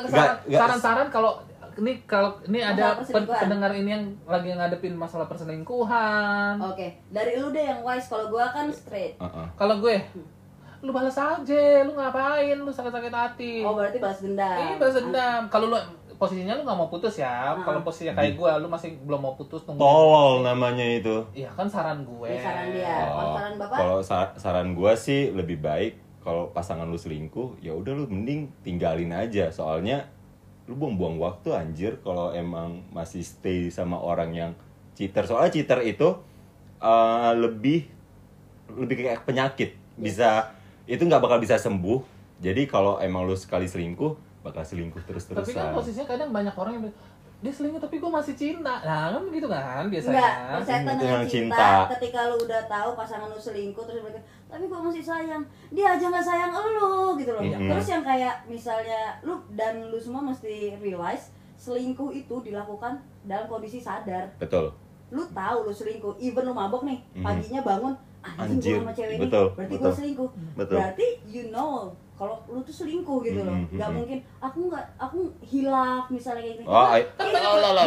saran-saran 0.50 1.08
kalau 1.10 1.44
ini 1.76 2.00
kalau 2.06 2.40
ini 2.48 2.64
Masalah 2.64 2.96
ada 2.96 3.04
pen- 3.04 3.28
pendengar 3.28 3.72
ini 3.74 3.90
yang 3.92 4.06
lagi 4.24 4.48
ngadepin 4.50 4.96
masalah 4.96 5.28
perselingkuhan 5.28 6.56
Oke, 6.64 7.04
dari 7.12 7.36
lu 7.36 7.52
deh 7.52 7.60
yang 7.62 7.84
wise. 7.84 8.08
Kalau 8.08 8.32
gue 8.32 8.40
kan 8.46 8.72
straight. 8.72 9.20
Heeh. 9.20 9.48
kalau 9.54 9.84
gue 9.84 10.00
lu 10.82 10.92
balas 10.92 11.16
aja 11.16 11.84
lu 11.84 11.94
ngapain 11.94 12.58
lu 12.58 12.72
sakit-sakit 12.72 13.14
hati 13.14 13.54
Oh 13.64 13.76
berarti 13.76 13.98
balas 14.00 14.20
dendam. 14.20 14.58
Iya 14.58 14.76
balas 14.76 14.96
dendam. 14.96 15.42
Kalau 15.48 15.66
lu 15.72 15.78
posisinya 16.16 16.56
lu 16.56 16.64
nggak 16.64 16.78
mau 16.80 16.88
putus 16.88 17.20
ya. 17.20 17.54
Ah. 17.54 17.60
Kalau 17.60 17.84
posisinya 17.84 18.16
kayak 18.16 18.40
gue, 18.40 18.52
lu 18.64 18.68
masih 18.72 18.96
belum 19.04 19.20
mau 19.20 19.34
putus 19.36 19.68
nunggu. 19.68 19.84
Tolol 19.84 20.48
namanya 20.48 20.84
itu. 20.84 21.16
Iya 21.36 21.52
kan 21.52 21.68
saran 21.68 22.08
gue. 22.08 22.32
Ini 22.32 22.40
saran 22.40 22.68
dia. 22.72 22.96
Kalau 23.04 23.36
saran 23.36 23.54
Bapak? 23.60 23.78
kalau 23.78 23.98
sa- 24.00 24.34
saran 24.40 24.70
gua 24.74 24.96
sih 24.96 25.36
lebih 25.36 25.60
baik 25.60 26.00
kalau 26.24 26.50
pasangan 26.50 26.90
lu 26.90 26.98
selingkuh, 26.98 27.62
ya 27.62 27.76
udah 27.76 27.94
lu 27.94 28.10
mending 28.10 28.50
tinggalin 28.66 29.14
aja. 29.14 29.52
Soalnya 29.52 30.10
lu 30.66 30.74
buang-buang 30.74 31.22
waktu 31.22 31.54
anjir 31.54 32.02
kalau 32.02 32.34
emang 32.34 32.82
masih 32.90 33.22
stay 33.22 33.70
sama 33.70 34.02
orang 34.02 34.32
yang 34.34 34.52
cheater. 34.98 35.28
Soalnya 35.28 35.54
cheater 35.54 35.84
itu 35.86 36.16
eh, 36.80 37.32
lebih 37.38 37.86
lebih 38.74 38.96
kayak 39.06 39.28
penyakit. 39.28 39.78
Bisa 39.96 40.50
itu 40.86 41.02
nggak 41.02 41.22
bakal 41.22 41.38
bisa 41.42 41.58
sembuh. 41.58 42.00
Jadi 42.42 42.68
kalau 42.70 43.00
emang 43.00 43.26
lu 43.26 43.34
sekali 43.34 43.66
selingkuh, 43.66 44.44
bakal 44.46 44.62
selingkuh 44.62 45.02
Tapi 45.06 45.52
kan 45.56 45.74
posisinya 45.74 46.06
kadang 46.06 46.30
banyak 46.30 46.54
orang 46.54 46.74
yang 46.78 46.86
dia 47.44 47.54
selingkuh 47.54 47.78
tapi 47.78 48.02
gue 48.02 48.10
masih 48.10 48.34
cinta. 48.34 48.82
Nah 48.82 49.14
kan 49.14 49.22
begitu 49.28 49.46
kan 49.46 49.86
biasanya. 49.92 50.18
Enggak, 50.18 50.34
persetan 50.58 50.96
dengan 50.98 51.20
yang 51.22 51.28
cinta. 51.30 51.58
cinta. 51.62 51.70
Ketika 51.94 52.20
lu 52.32 52.36
udah 52.42 52.62
tahu 52.66 52.90
pasangan 52.98 53.28
lu 53.30 53.38
selingkuh 53.38 53.84
terus 53.86 54.02
mereka, 54.02 54.22
tapi 54.48 54.64
gua 54.66 54.80
masih 54.88 55.04
sayang. 55.04 55.44
Dia 55.70 55.86
aja 55.94 56.06
nggak 56.10 56.26
sayang 56.26 56.52
lu 56.56 57.14
gitu 57.22 57.32
loh. 57.36 57.44
Mhm. 57.44 57.70
Terus 57.70 57.88
yang 57.92 58.04
kayak 58.08 58.36
misalnya 58.50 59.20
lu 59.22 59.38
dan 59.54 59.94
lu 59.94 60.00
semua 60.00 60.24
mesti 60.26 60.80
realize 60.80 61.30
selingkuh 61.60 62.10
itu 62.16 62.36
dilakukan 62.42 62.98
dalam 63.28 63.46
kondisi 63.46 63.78
sadar. 63.78 64.26
Betul. 64.42 64.72
Lu 65.14 65.22
tahu 65.30 65.70
lu 65.70 65.74
selingkuh, 65.76 66.18
even 66.18 66.50
lu 66.50 66.54
mabok 66.56 66.82
nih, 66.82 66.98
paginya 67.22 67.62
bangun, 67.62 67.94
anjing 68.36 68.58
Anjir, 68.58 68.76
gua 68.76 68.82
sama 68.82 68.94
cewek 68.94 69.18
betul, 69.18 69.46
ini, 69.46 69.56
berarti 69.56 69.72
betul. 69.72 69.84
gua 69.84 69.92
selingkuh. 69.94 70.30
Betul. 70.56 70.76
Berarti 70.76 71.08
you 71.26 71.44
know 71.50 71.72
kalau 72.16 72.40
lu 72.48 72.64
tuh 72.64 72.72
selingkuh 72.74 73.20
gitu 73.22 73.44
loh. 73.44 73.52
Mhm, 73.54 73.76
Nggak 73.76 73.90
mhm. 73.90 73.98
mungkin 73.98 74.18
aku 74.40 74.60
nggak 74.66 74.86
aku 74.96 75.20
hilaf 75.42 76.06
misalnya 76.08 76.42
kayak 76.42 76.56
gini. 76.56 76.66
Oh, 76.66 76.88
Lah, 76.88 76.96
lah, 76.96 77.72
lah, 77.76 77.84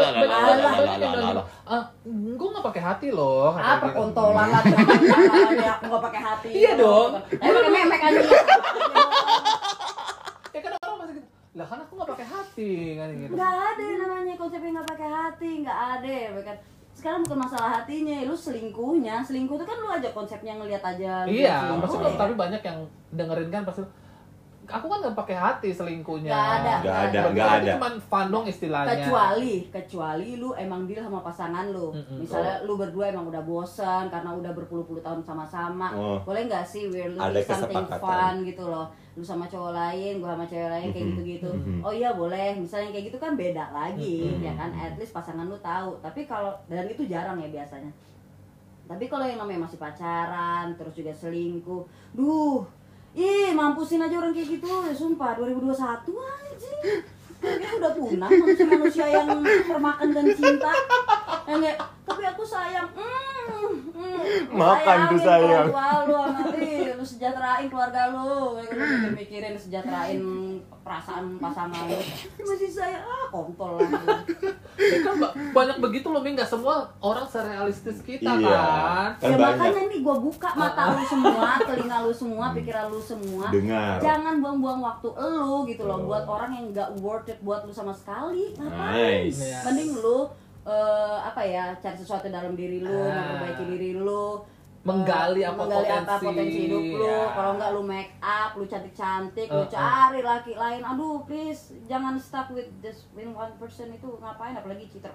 lah, 1.00 1.32
lah. 1.32 1.44
"Ah, 1.64 1.82
gue 2.04 2.48
nggak 2.48 2.64
pakai 2.64 2.82
hati 2.82 3.08
loh. 3.08 3.50
apa 3.52 3.86
gitu. 3.86 3.96
kontolan 3.96 4.46
lah 4.46 4.60
kontolan 4.60 5.00
aku 5.56 5.84
nggak 5.88 6.04
pakai 6.04 6.20
hati 6.22 6.48
Iya 6.52 6.72
dong. 6.76 7.10
tapi 7.16 7.48
pakai 7.48 7.72
memek 7.72 8.00
aja 8.02 8.20
Ya 10.48 10.60
kan 10.60 10.70
orang 10.76 10.96
masih 10.98 11.14
gitu. 11.16 11.28
Lah 11.54 11.66
kan 11.66 11.78
aku 11.80 11.92
nggak 11.96 12.10
pakai 12.12 12.26
hati 12.26 12.70
kan 12.94 13.08
gitu. 13.10 13.32
nggak 13.34 13.54
ada 13.68 13.86
namanya 13.96 14.34
konsepnya 14.36 14.70
nggak 14.76 14.88
pakai 14.88 15.08
hati 15.08 15.50
nggak 15.62 15.78
ada 15.94 16.12
ya 16.12 16.30
kan 16.42 16.56
sekarang 16.98 17.22
bukan 17.22 17.38
masalah 17.38 17.70
hatinya 17.72 18.26
lu 18.26 18.34
selingkuhnya 18.34 19.22
selingkuh 19.22 19.54
itu 19.54 19.64
kan 19.64 19.76
lu 19.76 19.88
aja 19.88 20.08
konsepnya 20.10 20.52
ngelihat 20.52 20.82
aja 20.82 21.22
Iya, 21.24 21.54
selingkuh, 21.56 21.78
maksudnya 21.78 22.10
ya. 22.10 22.18
tapi 22.18 22.32
banyak 22.34 22.58
yang 22.60 22.78
dengerin 23.12 23.48
kan 23.48 23.62
pasti 23.62 23.82
aku 24.70 24.86
kan 24.86 24.98
nggak 25.00 25.16
pakai 25.16 25.34
hati 25.34 25.68
selingkuhnya. 25.70 26.28
Nggak 26.28 26.48
ada, 26.54 26.74
Nggak 26.78 26.98
ada, 27.02 27.20
nggak 27.30 27.48
ada. 27.56 27.70
Cuman 27.74 27.94
fun 27.98 28.26
dong 28.28 28.44
istilahnya. 28.44 28.92
kecuali 28.94 29.54
kecuali 29.68 30.28
lu 30.34 30.52
emang 30.54 30.84
deal 30.84 31.00
sama 31.00 31.20
pasangan 31.20 31.66
lu 31.66 31.90
Mm-mm. 31.90 32.20
misalnya 32.20 32.60
lu 32.62 32.74
berdua 32.74 33.08
emang 33.08 33.26
udah 33.26 33.42
bosan 33.42 34.06
karena 34.06 34.30
udah 34.30 34.52
berpuluh-puluh 34.52 35.00
tahun 35.00 35.20
sama-sama 35.20 35.88
Oh. 35.90 36.18
boleh 36.20 36.44
nggak 36.44 36.62
sih 36.62 36.86
we're 36.86 37.08
Ada 37.10 37.32
looking 37.34 37.48
something 37.48 37.74
kesepakatan. 37.82 37.98
fun 37.98 38.34
gitu 38.42 38.64
loh 38.64 38.86
lu 39.12 39.24
sama 39.24 39.44
cowok 39.44 39.72
lain 39.72 40.12
gua 40.16 40.30
sama 40.32 40.44
cewek 40.44 40.68
lain 40.68 40.88
kayak 40.88 41.06
gitu-gitu 41.08 41.50
Mhm. 41.50 41.80
oh 41.80 41.90
iya 41.90 42.10
boleh 42.12 42.54
misalnya 42.54 42.88
kayak 42.90 43.04
gitu 43.08 43.18
kan 43.18 43.32
beda 43.34 43.64
lagi 43.68 44.30
Mhm. 44.30 44.40
ya 44.40 44.52
kan 44.54 44.70
at 44.72 44.94
least 44.94 45.10
pasangan 45.10 45.42
lu 45.44 45.58
tahu 45.58 45.96
tapi 45.98 46.22
kalau 46.22 46.54
dan 46.66 46.86
itu 46.86 47.02
jarang 47.04 47.34
ya 47.36 47.48
biasanya 47.48 47.90
tapi 48.84 49.04
kalau 49.04 49.22
yang 49.22 49.36
namanya 49.36 49.64
masih 49.64 49.76
pacaran 49.76 50.72
terus 50.72 50.94
juga 50.94 51.12
selingkuh 51.12 51.82
duh 52.10 52.62
ih 53.18 53.50
mampusin 53.50 53.98
aja 53.98 54.14
orang 54.14 54.30
kayak 54.30 54.48
gitu 54.54 54.66
ya 54.70 54.94
sumpah. 54.94 55.34
2021 55.34 55.74
anjing. 55.74 57.02
Kayaknya 57.38 57.68
udah 57.78 57.92
punah 57.94 58.30
manusia-manusia 58.30 59.06
yang 59.10 59.28
termakan 59.42 60.08
dan 60.14 60.26
cinta. 60.34 60.72
Yang 61.46 61.60
kayak 61.66 61.78
tapi 62.06 62.22
aku 62.26 62.42
sayang. 62.46 62.88
Mm, 62.94 63.27
Makan 64.50 64.98
tuh 65.08 65.20
sayang. 65.20 65.68
keluarga 65.68 66.04
lu 66.04 66.18
nanti 66.32 66.66
lu 66.90 67.04
sejahterain 67.04 67.66
keluarga 67.66 68.02
lu 68.10 68.56
Kayak 68.56 68.70
lu 68.70 68.84
mikir- 68.84 69.14
mikirin 69.14 69.54
sejahterain 69.54 70.20
perasaan 70.80 71.36
pasangan 71.36 71.84
lu 71.84 72.00
masih 72.44 72.70
sayang 72.70 73.02
ah 73.02 73.28
kontol 73.28 73.76
lah 73.76 74.24
Ya 74.78 74.98
kan 75.00 75.14
ba- 75.16 75.34
banyak 75.52 75.76
begitu 75.78 76.06
loh, 76.06 76.18
Mi. 76.18 76.32
nggak 76.32 76.46
semua 76.46 76.74
orang 76.98 77.26
serealistis 77.26 77.98
kita 78.00 78.30
Iya. 78.32 78.48
kan. 78.48 79.10
Kan 79.18 79.28
ya 79.28 79.36
banyak. 79.36 79.58
makanya 79.58 79.82
nih 79.86 80.00
gua 80.00 80.16
buka 80.18 80.48
mata 80.54 80.82
lu 80.90 81.02
semua 81.04 81.48
telinga 81.68 81.98
lu 82.00 82.12
semua 82.12 82.46
pikiran 82.52 82.86
lu 82.86 83.00
semua 83.00 83.46
Dengar. 83.48 83.98
jangan 83.98 84.34
buang-buang 84.38 84.80
waktu 84.80 85.08
lu 85.10 85.66
gitu 85.66 85.82
loh 85.82 85.98
buat 86.00 86.24
orang 86.24 86.50
yang 86.52 86.66
nggak 86.70 86.88
worth 86.96 87.26
it 87.26 87.38
buat 87.40 87.62
lu 87.62 87.70
sama 87.70 87.92
sekali 87.92 88.54
ngapain 88.54 89.28
Nice. 89.28 89.44
Mending 89.62 89.92
lu 89.94 90.30
eh, 90.68 91.16
apa 91.24 91.40
ya 91.42 91.72
cari 91.74 91.96
sesuatu 91.96 92.28
dalam 92.28 92.52
diri 92.52 92.78
lu 92.78 92.92
Ah. 92.92 93.16
memperbaiki 93.40 93.64
diri 93.66 93.90
lu 93.94 94.44
Menggali 94.80 95.42
eh, 95.42 95.44
apa 95.44 95.58
menggali 95.58 95.84
apa 95.86 96.00
potensi. 96.14 96.24
potensi 96.24 96.58
hidup 96.62 96.80
lu 96.80 97.02
Ya. 97.02 97.20
kalau 97.30 97.52
nggak 97.54 97.70
lu 97.72 97.82
make 97.82 98.12
up 98.20 98.50
lu 98.52 98.64
cantik 98.64 98.94
cantik 98.94 99.48
lu 99.48 99.58
Uh, 99.58 99.60
uh. 99.60 99.68
cari 99.68 100.20
laki 100.22 100.52
lain 100.54 100.80
aduh 100.82 101.18
please 101.22 101.60
jangan 101.84 102.14
stuck 102.16 102.48
with 102.48 102.70
just 102.78 103.10
in 103.14 103.34
one 103.34 103.52
person 103.56 103.90
itu 103.90 104.08
ngapain 104.16 104.54
apalagi 104.54 104.86
cheater 104.86 105.10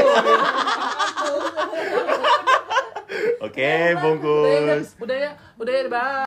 Oke, 3.43 3.75
bungkus. 3.99 4.95
udah 4.97 5.17
ya, 5.19 5.31
udah 5.59 5.73
ya, 5.75 5.83
bye. 5.85 6.21